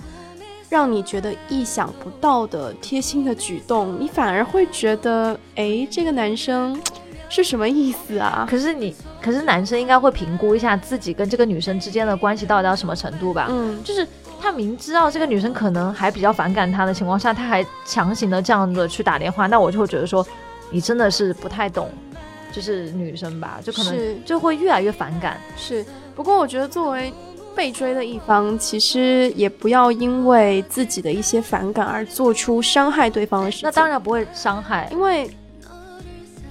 [0.69, 6.79] 让你觉得意想不到的贴心的举动，你反而会觉得，哎，这个男生
[7.29, 8.47] 是什么意思啊？
[8.51, 13.47] 可是你，可是男生应该会评估一下自己跟这个女生之间的关系到底到什么程度吧？
[13.51, 14.07] 嗯，就是
[14.41, 20.27] 他明知道这个女生可能还比较反感他的情况下，他还强行的这样的去打电话，那我就会觉得说，
[20.71, 21.89] 你真的是不太懂，
[22.53, 25.41] 就是女生吧，就可是能就会越来越反感。
[25.57, 25.85] 是。
[26.15, 27.13] 不过我觉得作为
[27.55, 33.67] 被追的一方，其实也不要因为自己的一些反感而做出伤害对方的事情。
[33.67, 35.31] 那当，然不会伤害，因为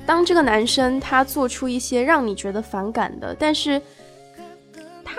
[0.05, 3.81] 当这个男生他做出一些让你觉得反感的，但是
[5.03, 5.15] 他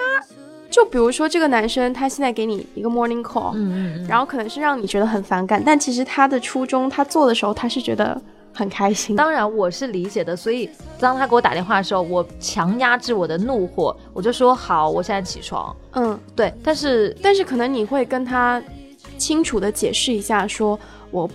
[0.70, 8.20] 就比如说这个男生他现在给你一个 morning call，、嗯嗯嗯，然后可能是让你觉得很反感，但其实他的初衷，他做的时候他是觉得
[8.57, 9.14] 很开心。
[9.14, 15.77] 当然我是理解的，所以当他给我打电话的时候，我强压制我的怒火，我就说好，我现在起床。
[15.92, 18.62] 嗯，对，但是但是可能你会跟他
[19.19, 20.79] 清楚的解释一下说，
[21.11, 21.29] 我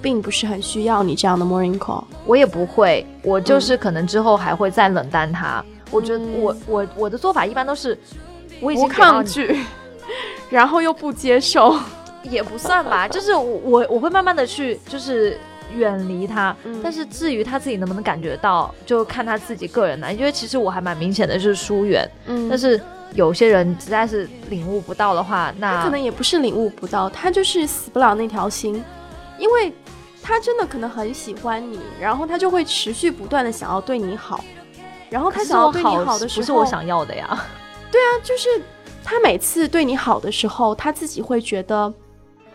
[0.00, 2.04] 并不是很需要你这样的 morning call。
[2.24, 5.64] 我也不会，我就是可能之后还会再冷淡他。
[5.90, 7.98] 我觉得嗯我我我的做法一般都是，
[8.60, 9.58] 我已经抗拒，
[10.48, 11.76] 然后又不接受。
[12.24, 15.38] 也不算吧，就是我我我会慢慢的去就是
[15.76, 20.12] 远离他，嗯但是至于他自己能不能感觉到，就看他自己个人了。
[20.12, 22.80] 因为其实我还蛮明显的就是疏远，嗯但是
[23.14, 28.82] 有些人实在是领悟不到的话，那他可能也不是领悟不到，他就是死不了那条心，
[29.38, 29.72] 因为
[30.22, 34.44] 他真的可能很喜欢你，然后他就会持续不断的想要对你好，
[35.08, 37.26] 然后他想要对你好好的时候，不是我想要的呀。
[37.90, 38.48] 对啊就是
[39.02, 41.90] 他每次对你好的时候，他自己会觉得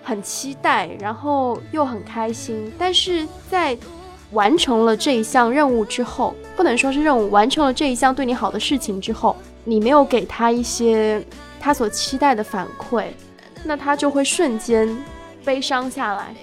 [0.03, 2.71] 很期待，然后又很开心。
[2.77, 3.77] 但是在
[4.31, 11.23] 完成了这一项任务之后，不能说是任务，完成了这一项对你好的事情之后，你没有给他一些
[11.59, 13.05] 他所期待的反馈，
[13.63, 14.89] 那他就会瞬间
[15.45, 16.35] 悲伤下来。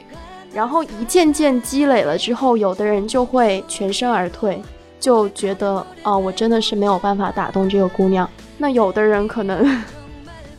[0.52, 4.60] 然后一件件积累了之后，有的人就会全身而退，
[4.98, 8.28] 就觉得哦，我真的是没有办法打动这个姑娘。
[8.58, 9.84] 那有的人可能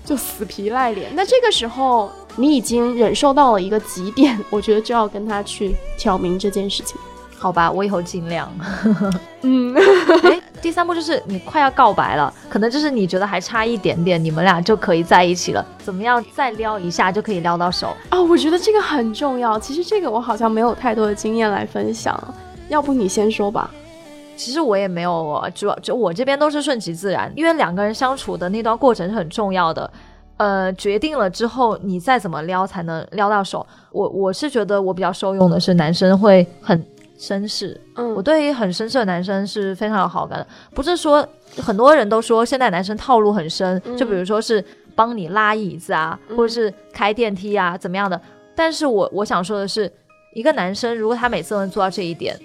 [0.06, 1.12] 就死皮赖脸。
[1.14, 6.98] 那这个时候你已经忍受到了一个极点， 我觉得就要跟他去挑明这件事情。
[7.38, 8.48] 好吧，我以后尽量。
[9.42, 9.76] 嗯，
[10.24, 15.66] 哎，第三步就是你快要告白了，可能就是你觉得还差一点点，你们俩就可以在一起了。
[15.80, 17.98] 怎么样，再撩一下就可以撩到手？
[18.10, 19.58] 啊，我觉得这个很重要。
[19.58, 22.16] 其实这个我好像没有太多的经验来分享，
[22.70, 23.72] 要不你先说吧。
[24.36, 29.92] 其实我也没有，主要就我这边都是顺其自然，因为两个人相处的那段过程是很重要的。
[30.42, 33.64] 呃，决定了之后，你再怎么撩才能撩到手。
[33.92, 36.84] 我我是觉得我比较受用的是男生会很
[37.20, 37.80] 绅士。
[37.96, 41.24] 嗯，我对于很绅士的男生是非常有好感的，不是说
[41.58, 44.66] 很多人都说现在男生套路很深，就比如说是
[44.96, 48.20] 帮你拉椅子啊，或者是开电梯啊，怎么样的。
[48.56, 49.92] 但是我我想说的是，
[50.34, 52.36] 一个男生如果他每次都能做到这一点。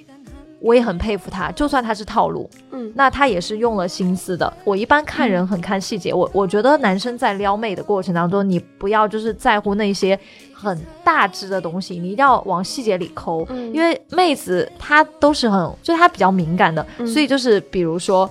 [0.61, 4.51] 我也很佩服他，就算他是套路，嗯，那他也是用了心思的。
[4.65, 10.19] 我一般看人很看细节，我我觉得男生在撩妹的过程当中，你不要就是在乎那些
[10.53, 18.29] 很大致的东西，你一定要往细节里抠，因为妹子她都是很，就是她比较敏感的，所以就是比如说，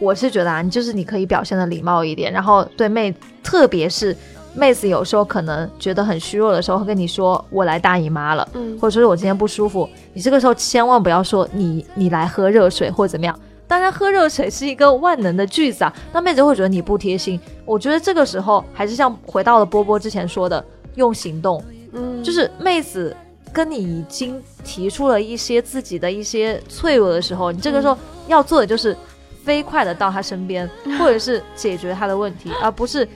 [0.00, 4.16] 我是觉得啊，你就是你可以表现的礼貌一点，然后对妹，特别是。
[4.56, 9.88] 妹子有时候可能觉得很虚弱的时候，会跟你说我来大姨妈了，嗯，或者说是我今天不舒服。
[10.14, 13.38] 你这个时候千万不要说你你来喝热水或者怎么样。
[13.68, 17.38] 当然，喝热水是一个万能的句子啊，那妹子会觉得你不贴心。
[17.64, 23.14] 我觉得这个时候还是像回到了波波之前说的，用行动，嗯，就是妹子
[23.52, 27.98] 跟你已经提出了一些自己的一些脆弱的时候，你这个时候
[28.28, 28.96] 要做的就是
[29.44, 33.06] 飞快的到她身边， 或者是解决她的问题，而不是。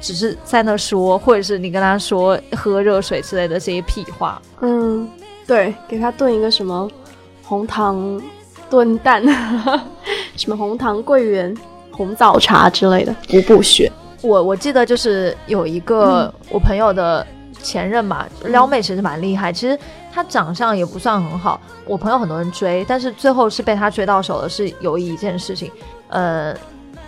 [0.00, 4.40] 只是在那说，或者是你跟他说喝热水之类的这些屁话。
[4.60, 5.08] 嗯，
[5.46, 6.88] 对，给他炖一个什么
[7.42, 8.20] 红糖
[8.70, 9.22] 炖蛋，
[10.36, 11.54] 什么红糖桂圆
[11.90, 13.92] 红枣茶之类的，补补血。
[14.22, 17.26] 我我记得就是有一个我朋友的
[17.62, 19.52] 前任嘛，撩妹其实蛮厉害。
[19.52, 19.78] 其实
[20.12, 25.70] 他长相也不算很好，我朋友很多人追，但是最后是被他追到手的，是有一件事情，
[26.08, 26.54] 呃。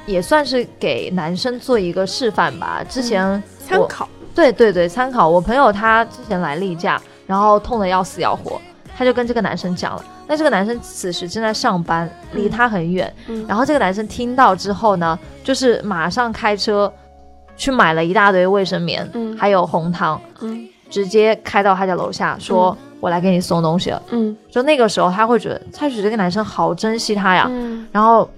[0.07, 2.83] 也算是给男生做一个示范吧。
[2.89, 5.29] 之前参考，对对对，参考。
[5.29, 8.61] 我朋友他之前来例假，然后痛得要死要活，
[8.97, 10.05] 他就跟这个男生讲了。
[10.27, 13.13] 那这个男生此时正在上班，离他很远。
[13.47, 16.91] 然后这个男生听到之后呢，就是马上开车
[17.57, 24.03] 去买了一大堆卫生棉，还有红糖，嗯，直接开到他家楼下，说我来给你送东西了。
[24.11, 27.47] 嗯，就那个时候他会觉得，他觉得这个男生好珍惜他呀。
[27.49, 28.29] 嗯，然后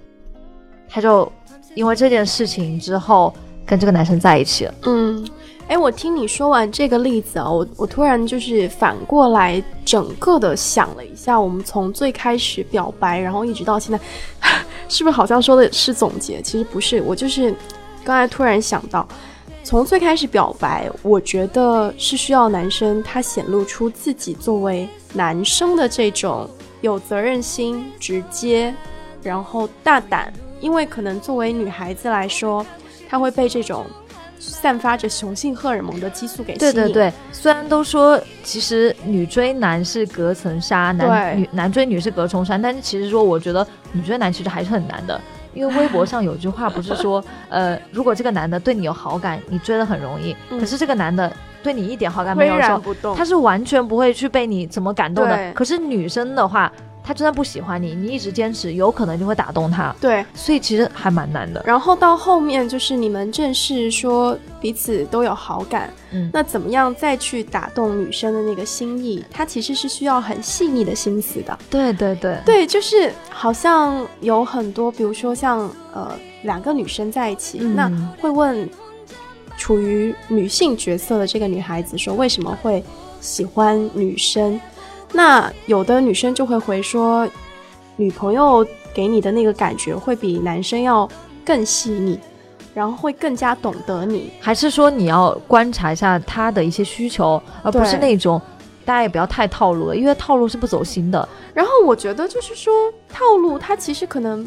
[0.89, 1.31] 他就。
[1.75, 3.35] 因为这件事情之后，
[3.67, 4.75] 跟这个男生在一起了。
[4.83, 5.29] 嗯，
[5.69, 14.01] 哎，我听你说完这个例子啊，我我突然就是反过来整个的想了一下，我们从最开始表白，然后一直到现在，
[14.89, 16.41] 是不是好像说的是总结？
[16.43, 17.55] 其实不是，我就是
[18.05, 19.07] 刚才突然想到，
[19.65, 26.49] 从最开始表白，我觉得是需要男生他显露出自己作为男生的这种
[26.83, 28.75] 有责任心、直接，
[29.23, 30.33] 然后大胆。
[30.65, 32.65] 因为可能作为女孩子来说，
[33.07, 33.85] 她会被这种
[34.39, 36.73] 散发着雄性荷尔蒙的激素给吸引。
[36.73, 45.21] 对对对，虽然都说其实女追男是隔层纱，男女男追女是隔重山，但是其实说我觉得女追男其实还是很难的。
[45.53, 51.31] 因为微博上有句话不是说，呃， 如果这个男的对你有好感，你追的很容易；可是这个男的
[51.63, 55.53] 对你一点好感没有的时候，他是完全不会去被你怎么感动的。
[55.53, 56.73] 可是女生的话。
[57.07, 59.95] 他真的不喜欢你，你一直坚持，有可能就会打动他。
[60.01, 61.63] 对，所以其实还蛮难的。
[61.67, 69.23] 然后到后面就是你们正式说彼此都有好感，嗯，那怎么样再去打动女生的那个心意？
[69.31, 71.59] 他其实是需要很细腻的心思的。
[71.69, 76.11] 对对对对，就是好像有很多，比如说像呃
[76.45, 78.67] 两个女生在一起，那会问
[79.59, 82.83] 处于女性角色的这个女孩子说为什么会
[83.21, 84.59] 喜欢女生。
[85.15, 87.27] 那有的女生就会回说，
[87.95, 91.09] 女朋友给你的那个感觉会比男生要
[91.45, 92.19] 更细腻，
[92.75, 94.33] 然后会更加懂得你。
[94.41, 98.43] 还是说你要观察一下他的一些需求，而不是那种
[98.85, 101.29] 大家也不要太套路了，因为套路是不走心的。
[101.55, 102.73] 然后我觉得就是说
[103.09, 104.45] 套路，它其实可能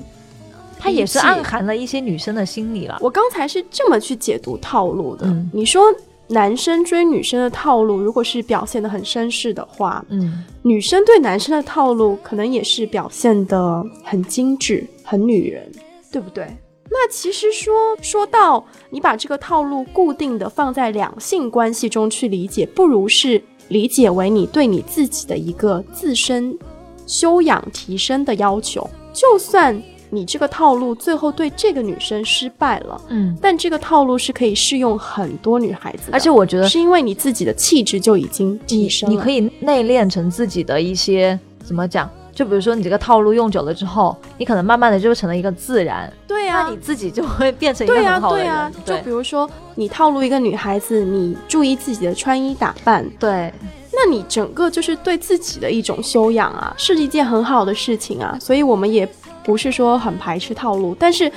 [0.78, 2.97] 它也是暗含了一些女生的心理了。
[2.99, 5.26] 我刚才是这么去解读套路的。
[5.53, 5.82] 你说。
[6.30, 15.71] 男生追女生的套路，如果是表现的很绅士的话，嗯，女生对男生的套路可能也是表现的很精致、很女人，
[16.11, 16.45] 对不对？
[16.89, 26.57] 那其实说说到你把这个套路固定的放在两性关系中去理解，不如是理解为你对你自己的一个自身
[27.05, 29.82] 修养提升的要求，就算。
[30.10, 42.10] 你这个套路最后对这个女生失败了，嗯，但这个套路是可以适用很多女孩子，而且我觉得是因为你自己的气质就已经提升了，你可以内练成自己的一些怎么讲？
[42.34, 48.72] 就比如说你这个套路用久了之后，你可能慢慢的就成了一个自然，对呀，那你自己就会变成一个很好的人。
[48.86, 53.51] 就比如说你套路一个女孩子，你注意自己的穿衣打扮，对，
[53.91, 59.10] 那你整个就是对自己的一种修养啊，是一件很好的事情啊，所以我们也。
[59.47, 61.31] 不是说很排斥套路，但是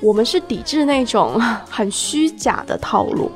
[0.00, 3.32] 我们是抵制那种 很虚假的套路。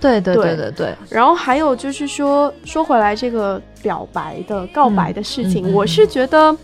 [0.00, 6.56] 对对对对对对，然后还有就是说，说回来这个表白的告白的事情，嗯嗯嗯我是觉得，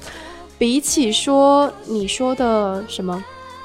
[0.56, 3.22] 比起说你说的什么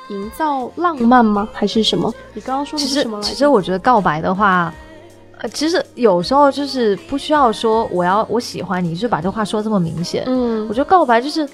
[0.09, 1.47] 营造浪漫吗？
[1.53, 2.13] 还是什么？
[2.34, 3.30] 你刚刚说的其实是什么来着？
[3.30, 4.74] 其实我觉得告白的话。
[5.39, 10.24] 呃，其实有时候就是不需要说我要我喜欢你，就把这话说这么明显。
[10.28, 11.49] 嗯我，觉得告白就是、呃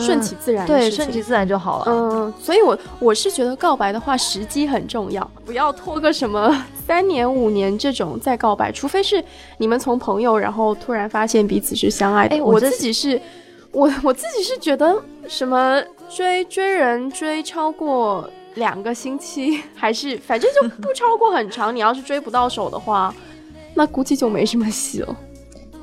[0.00, 1.92] 顺其自然的对，顺其自然就好了。
[1.92, 9.22] 嗯，所以我我是觉得告白的话，时机很重要，不要拖个什么 三年五年这种再告白，除非是
[9.58, 12.36] 你们从朋友，然后突然发现彼此是相爱的。
[12.36, 13.20] 我哎我这自己是，
[13.72, 14.96] 我我自己是觉得
[15.28, 23.14] 什么追追人追超过两个星期， 还是反正就不超过很长，你要是追不到手的话，
[23.74, 25.16] 那估计就没什么戏了。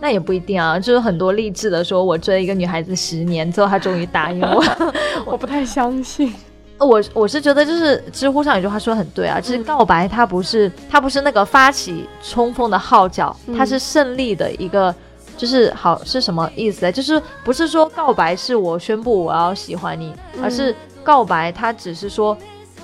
[0.01, 4.61] 那也不一定啊，就是很多励志的说，我追一个女孩子十年，最后她终于答应我。
[5.25, 6.33] 我不太相信。
[6.79, 14.93] 我我是觉得，就是知乎上有句话说得很对啊，就是告白它不是它不是那个发起冲锋的号角，嗯它是胜利的一个。
[15.37, 16.91] 就是好是什么意思呢？
[16.91, 22.37] 就是不是说告白是我宣布我要喜欢你，嗯而是告白它只是说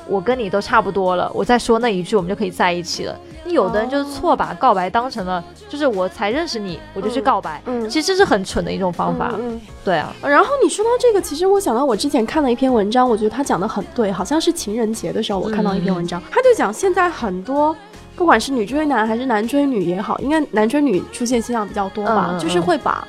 [0.10, 3.18] 我跟你都差不多了，我再说那一句我们就可以在一起了。
[3.46, 9.32] 你有的人就是错把告白当成了就是我才认识你我就去告白，嗯，其实这是很蠢的一种方法。
[9.36, 17.74] 嗯嗯对啊，然后你说到这个，其实我想到我之前看了一篇文章，我觉得他讲的很对，好像是情人节的时候我看到一篇文章，他就讲现在很多
[18.18, 23.08] 不管是女追男还是男追女也好，应该男追女出现现象比较多吧，就是会把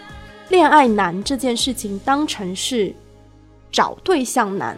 [0.51, 2.95] 恋爱难这件事情当成是
[3.73, 4.77] 找对象难。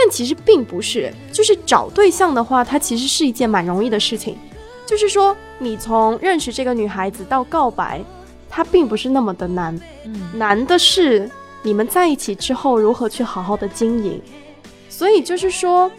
[0.00, 4.38] 但其实并不是，就是找对象的话，它其实是一件蛮容易的事情。
[4.86, 8.00] 就是说，你从认识这个女孩子到告白，
[8.48, 9.78] 它并不是那么的难。
[10.04, 11.28] 嗯，难的是
[11.62, 14.22] 你们在一起之后如何去好好的经营。
[14.88, 15.90] 所以就是说，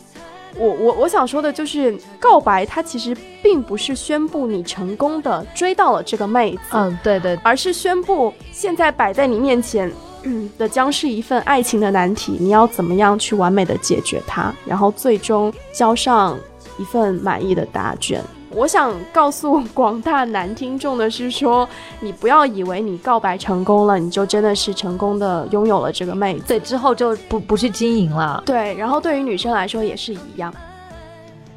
[0.55, 9.91] 我我我想说的就是，告白它其实并不是宣布你成功的追到了这个妹子，嗯，对对，而是宣布现在摆在你面前。
[10.23, 16.37] 嗯的将是一份爱情的难题，你要怎么样去完美的解决它，然后最终交上
[16.77, 18.21] 一份满意的答卷。
[18.51, 26.45] 我想告诉广大男听众的是说，你不要以为你告白成功了，你就真的是成功的拥有了这个妹子。
[26.47, 28.41] 对之后就不不去经营了。
[28.45, 30.53] 对，然后对于女生来说也是一样。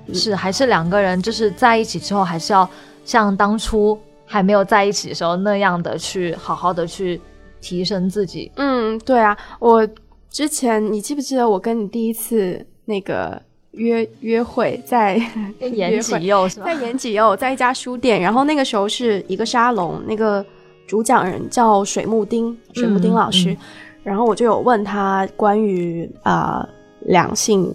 [0.06, 2.68] 嗯是还是两个人就是在一起之后，还是要
[3.04, 7.18] 像当初还没有在一起的时候那样的去好好的去
[7.62, 8.50] 提升自己。
[8.56, 9.88] 嗯，对啊，我
[10.28, 13.40] 之前你记不记得我跟你第一次那个
[13.70, 15.16] 约约会在
[15.60, 16.74] 言几幼是吧在？
[16.74, 20.44] 延吉右，在一家书店，然后那个时候是一个沙龙，那个
[20.86, 23.56] 主讲人叫水木丁，水木丁老师，嗯
[24.02, 26.68] 然后我就有问他关于啊、呃
[27.06, 27.72] 两性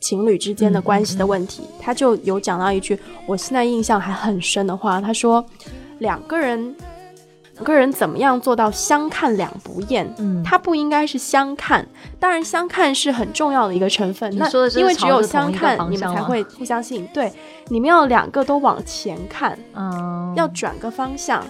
[0.00, 5.44] 情侣之间的关系的问题，他就有讲到一句我现在印象还很深的话，他说
[5.98, 6.74] 两个人。
[7.58, 10.08] 两个人怎么样做到相看两不厌？
[10.18, 11.84] 嗯，它不应该是相看，
[12.20, 14.32] 当然相看是很重要的一个成分。
[14.36, 14.48] 那
[14.78, 17.04] 因为只有相看，你们才会互相吸引。
[17.12, 17.32] 对，
[17.66, 21.44] 你们要两个都往前看，嗯，要转个方向。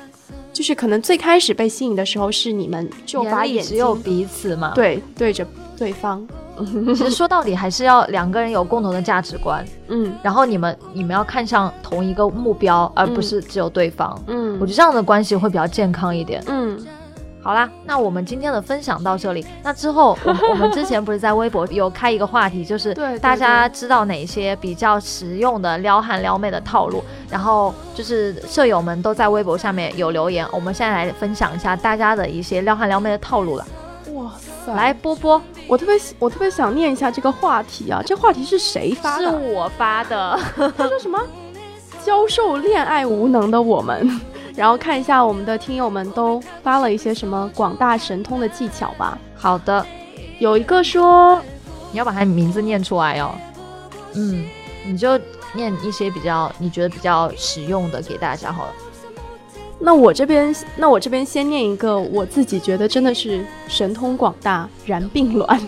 [0.50, 5.46] 就是可能最开始被吸引的时候，是你们就把眼睛只有彼此嘛。，对对着
[5.76, 6.26] 对方。
[6.94, 14.18] 其实说到底还是要两个人有共同的价值观，嗯然后你们你们要看向同一个目标，而不嗯是只有对方。
[14.26, 16.42] 嗯我觉得这样的关系会比较健康一点。
[16.46, 16.78] 嗯
[17.40, 19.46] 好啦，那我们今天的分享到这里。
[19.62, 22.92] 那之后，我们 我们之前不是在微博 有开一个话题，就是
[23.22, 33.66] 大家知道哪些比较实用的撩汉撩妹的套路，然后就是舍友们都在微博下面有留言，我们现在来分享一下大家的一些撩汉撩妹的套路了。
[34.74, 39.52] 来，波波，我特别我特别想念一下这个话题啊，这话题是谁发的是？
[39.52, 40.38] 我发的。
[40.76, 41.18] 他说什么？
[42.04, 44.20] 教授恋爱无能的我们，
[44.56, 49.18] 然后看一下我们的听友们都发了一些什么广大神通的技巧吧。
[49.34, 49.84] 好的，
[50.38, 51.38] 有一个说，
[51.92, 53.34] 你要把他名字念出来哦。
[54.14, 54.46] 嗯，
[54.86, 55.18] 你就
[55.52, 58.72] 念一些比较你觉得比较实用的给大家好了。
[59.80, 65.60] 那我这边，那我这边先念一个我自己觉得真的是神通广大、然并卵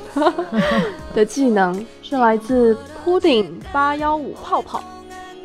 [1.15, 4.83] 的 技能，是来自铺顶八幺五泡泡。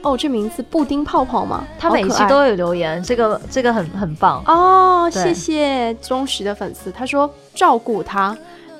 [0.01, 1.63] 哦，这名字布丁泡泡吗？
[1.79, 4.43] 他每期都有留言，这个这个很很棒。
[4.45, 6.91] 哦，谢谢忠实的粉丝。
[6.91, 8.37] 他说照顾他，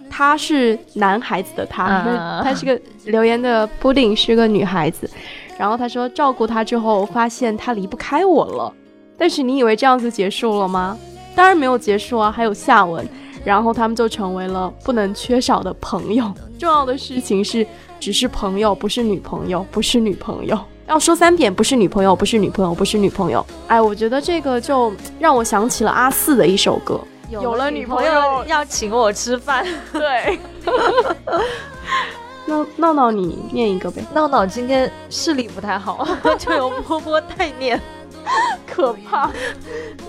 [0.10, 5.10] 他是男孩子的他，嗯 他是个留言的 pudding 是个女孩子。
[5.58, 8.74] 然后他说照顾他之后，发现他离不开我了。
[9.18, 10.98] 但是你以为这样子结束了吗？
[11.36, 13.08] 当然没有结束啊，还有下文。
[13.44, 16.34] 然后他们就成为了不能缺少的朋友。
[16.58, 17.66] 重要的事情是，
[18.00, 20.58] 只是朋友，不是女朋友，不是女朋友。
[20.88, 23.46] 要说三遍，不是女朋友，不是女朋友，不是女朋友。
[23.68, 27.00] 哎，我觉得这个就让我想起了阿四的一首歌，
[27.30, 29.64] 有了女朋友要请我吃饭。
[29.94, 30.40] 对。
[32.48, 34.04] 闹闹闹，你念一个呗。
[34.14, 36.08] 闹闹今天视力不太好，
[36.40, 37.80] 就由波波代念。
[38.68, 39.30] 可怕，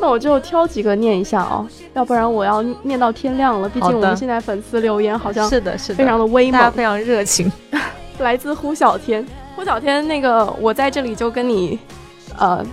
[0.01, 3.69] 那我就挑几个念一下哦，要不然我要念到天亮了。
[3.69, 7.51] 毕竟我们现在粉丝留言好像是的，是的，非常的威猛，非常热情。
[8.19, 11.79] 来自呼小天，呼小天，那个我在这里就跟你，
[12.39, 12.65] 呃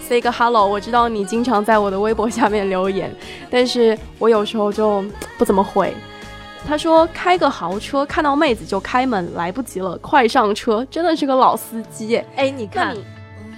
[0.00, 0.66] ，say 个 hello。
[0.66, 3.10] 我知道你经常在我的微博下面留言，
[3.48, 5.02] 但是我有时候就
[5.38, 5.94] 不怎么回。
[6.66, 12.22] 他说开个豪车，看到妹子就开门，来不及了，快上车，真的是个老司机。
[12.36, 12.94] 哎，你看。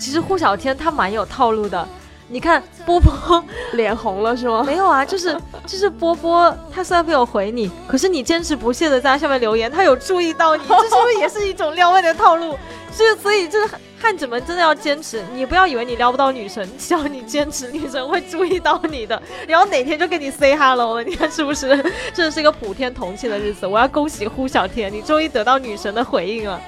[0.01, 1.87] 其实呼小天他蛮有套路的，
[2.29, 3.45] 你看 波波
[3.75, 4.65] 脸红了是吗？
[4.65, 5.37] 没有啊，就是
[5.67, 12.59] 就是波波他虽然没有回你，可是你坚持不懈的在下面留言，他有注意到你， 这是不是也是一种撩妹的套路？
[12.91, 21.69] 所以所以就是汉子们真的要坚持，你不要以为你撩不到女神，只要你坚持，女神会注意到你的，然后哪天就跟你 say hello 了，你看是不是？
[22.13, 26.61] 真的是一个普天同庆的日子，我要恭喜呼小天，你终于得到女神的回应了。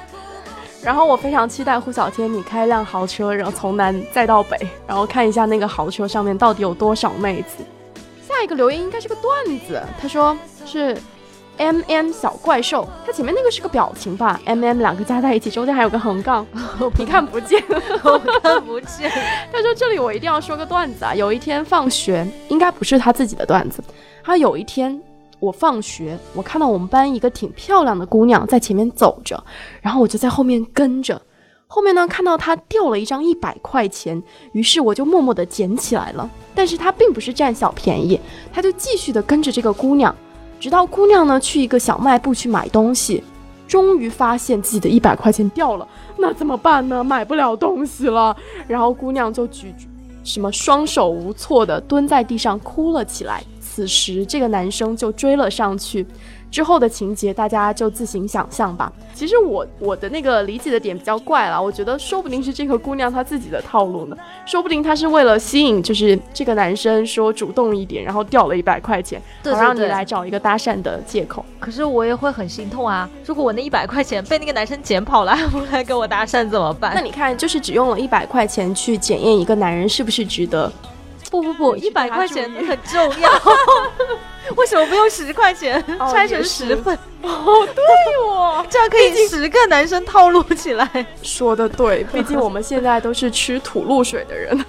[0.83, 7.65] 然后我非常期待胡小天你开辆豪车，然后从南再到北，然后看一下那个豪车上面到底有多少妹子。
[8.27, 10.97] 下一个留言应该是个段子，他说是
[11.59, 16.45] M M 小怪兽，他前面那个是个表情吧？M M 两个加在一起，中间还有个横杠，
[16.99, 17.63] 你看不见，
[18.03, 19.09] 我看不见。
[19.53, 23.81] 他说这里我一定要说个段子啊，有一天放学，应该不是他自己的段子，
[24.25, 25.01] 他有一天。
[25.43, 29.43] 我放学，我看到我们班一个挺漂亮的姑娘在前面走着，
[29.81, 31.21] 然后我就在后面跟着。
[31.67, 34.23] 后面呢，看到她掉了一张一百块钱，
[34.53, 36.31] 于是我就默默地捡起来了。
[36.55, 38.21] 但是她并不是占小便宜，
[38.53, 40.15] 她就继续的跟着这个姑娘，
[40.61, 43.25] 直到姑娘呢去一个小卖部去买东西，
[43.67, 47.03] 终于发现自己的一百块钱掉了，那怎么办呢？
[47.03, 48.37] 买不了东西了。
[48.69, 49.75] 然后姑娘就举
[50.23, 53.43] 什么双手无措的蹲在地上哭了起来。
[53.75, 56.07] 此时，这个男生就追了上去。
[56.51, 58.93] 之后的情节大家就自行想象吧。
[59.15, 71.43] 其实我我的那个理解的点比较怪了，我觉得说不定是这个姑娘她自己的套路呢，说不定她是为了吸引就是这个男生说主动一点，然后掉了一百块钱，好让你来找一个搭讪的借口。
[71.59, 76.93] 可是我也会很心痛啊，如果我那一百块钱被那个男生捡跑了，还不来跟我搭讪怎么办？
[76.95, 80.71] 那你看，就是只用了一百块钱去检验一个男人是不是值得。
[81.33, 83.31] 不不不，一百块钱很重要。
[84.55, 86.95] 为什么不用十块钱拆成十份？
[87.23, 87.83] 哦，对
[88.29, 90.87] 哦，这样可以十个男生套路起来。
[91.23, 94.63] 说的对，毕竟我们现在都是吃土露水的人。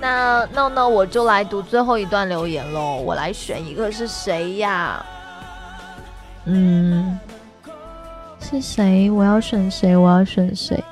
[0.00, 2.96] 那那那我就来读最后一段留言喽。
[2.96, 5.06] 我来选一个是谁呀？
[6.46, 7.16] 嗯，
[8.40, 9.08] 是谁？
[9.08, 9.96] 我要选谁？
[9.96, 10.82] 我要选谁？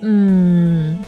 [0.00, 1.04] 嗯。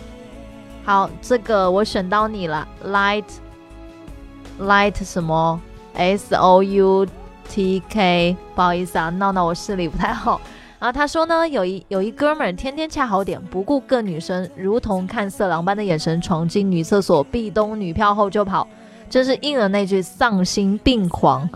[0.89, 5.61] 好，这个我选到你了，light，light 什么
[5.93, 7.07] ？S O U
[7.47, 10.41] T K，不好意思啊，闹闹我视力不太好。
[10.80, 18.66] 然后他说呢，有一有一哥们儿天天恰好点，不顾各女生如同看色狼般的眼神闯进女厕所，壁咚女票后就跑，
[19.11, 21.47] 真是应了那句丧心病狂，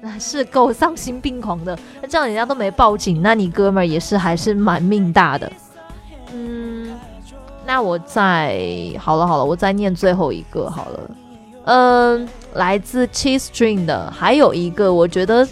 [0.00, 1.76] 那 是够丧心病狂的。
[2.00, 5.50] 那这样人家都没报警，那你哥们儿也是还是蛮命大的。
[7.72, 8.60] 那我再
[8.98, 11.10] 好了好了，我再念最后一个好了。
[11.66, 15.46] 嗯，来自 Cheese String 的，还有一个我觉得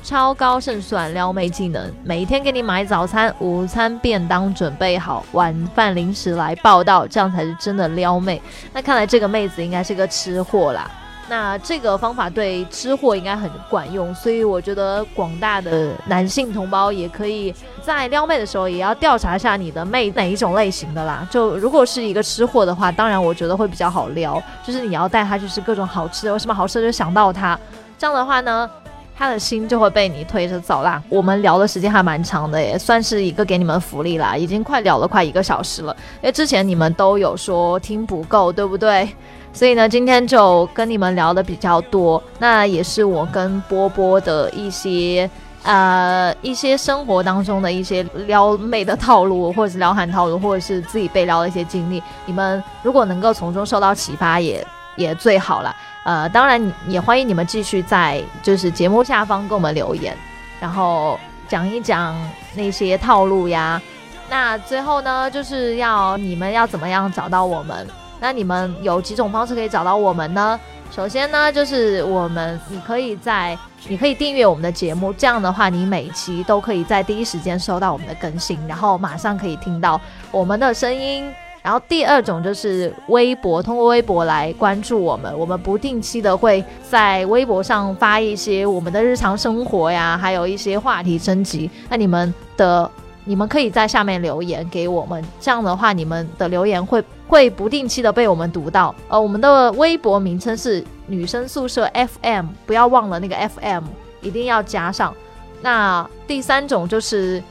[0.00, 8.40] 超高胜算撩妹技能，每天给你买早餐、午餐、便当准备好，晚饭零食来报道，这样才是真的撩妹。
[8.72, 10.88] 那看来这个妹子应该是个吃货啦。
[11.28, 17.52] 那这个方法对吃货应该很管用，所以我觉得广大的男性同胞也可以
[17.82, 21.26] 在撩妹的时候也要调查一下你的妹哪一种类型的啦。
[21.28, 27.58] 就如果是一个吃货的话，当然我觉得会比较好撩，就是你要带他去吃各种好吃的，有什么好吃的就想到他，
[27.98, 28.70] 这样的话呢，
[29.16, 31.02] 他的心就会被你推着走啦。
[31.08, 39.08] 我们聊的时间还蛮长的，也算是一个给你们福利啦，已经快聊了快一个小时了，因为之前你们都有说听不够，对不对？
[39.56, 45.28] 所以呢，今天就跟你们聊的比较多，那也是我跟波波的一些
[45.62, 52.02] 呃一些生活当中的一些撩妹的套路，或者是撩汉套路，或者是自己被撩的一些经历。
[52.26, 54.62] 你们如果能够从中受到启发，也
[54.96, 55.74] 也最好了。
[56.04, 60.14] 呃，当然也欢迎你们继续在就是节目下方给我们留言，
[60.60, 62.14] 然后讲一讲
[62.54, 63.80] 那些套路呀。
[64.28, 67.86] 那最后呢，就是要你们要怎么样找到我们？
[68.20, 70.58] 那你们有几种方式可以找到我们呢？
[70.90, 73.58] 首先呢，就是我们你可以在
[73.88, 80.00] 你可以订阅我们的节目，这样的话，你每期都可以在第一时间收到我们的更新，然后马上可以听到
[80.30, 81.30] 我们的声音。
[81.62, 91.68] 然后第二种就是微博，通过微博来关注我们，我们不定期的会在微博上发一些我们的日常生活呀，还有一些话题征集。
[91.88, 92.88] 那你们的
[93.26, 98.94] 你们可以在下面留言给我们，这样的话，你们的留言会会不定期的被我们读到。
[99.08, 101.86] 呃，我们的微博名称是女生宿舍
[102.22, 103.84] FM，不要忘了那个 FM
[104.22, 105.12] 一定要加上。
[105.60, 107.42] 那第三种就是。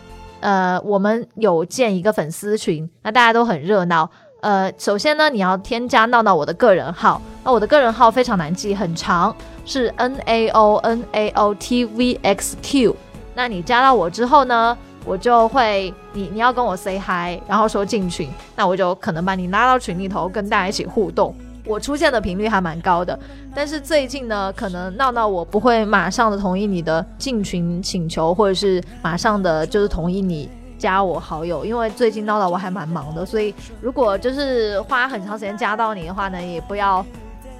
[0.41, 4.07] 呃，我们有建一个粉丝群，那大家都很热闹。
[4.41, 12.95] 呃，首先呢，你要添加闹闹我的个人号，那我的个人号非常难记，很长，是 N A O N A O T V X Q。
[13.33, 21.33] 那你加到我之后呢，我就会你你要跟我 say hi，然后说进群，那我就可能把你拉到群里头，跟大家一起互动。
[21.67, 23.17] 我出现的频率还蛮高的，
[23.55, 30.47] 但是最近呢，可能闹闹我不会马上的同意你的进群请求，或者是马上的就是同意你
[30.77, 33.51] 加我好友，因为最近闹闹我还蛮忙的，所以
[33.81, 37.03] 如果就是花很长时间加到你的话呢，也不要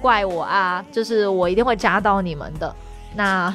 [0.00, 2.72] 怪我啊，就是我一定会加到你们的。
[3.16, 3.52] 那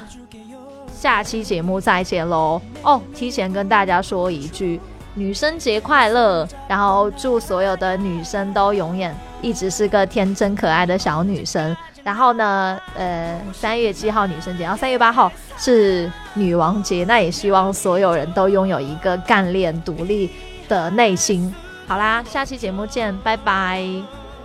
[1.01, 2.61] 下期节目再见喽！
[2.83, 4.79] 哦，提前跟大家说一句，
[5.15, 9.11] 女生节快乐，然后祝所有的女生都永远。
[9.41, 20.29] 一直是个天真可爱的小女生，然后呢，呃，三月七号女生节，然后三月八号是女王节，那也希望所有人都拥有一个干练独立
[20.69, 21.51] 的内心。
[21.87, 23.83] 好啦，下期节目见，拜拜，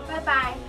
[0.09, 0.66] 拜拜。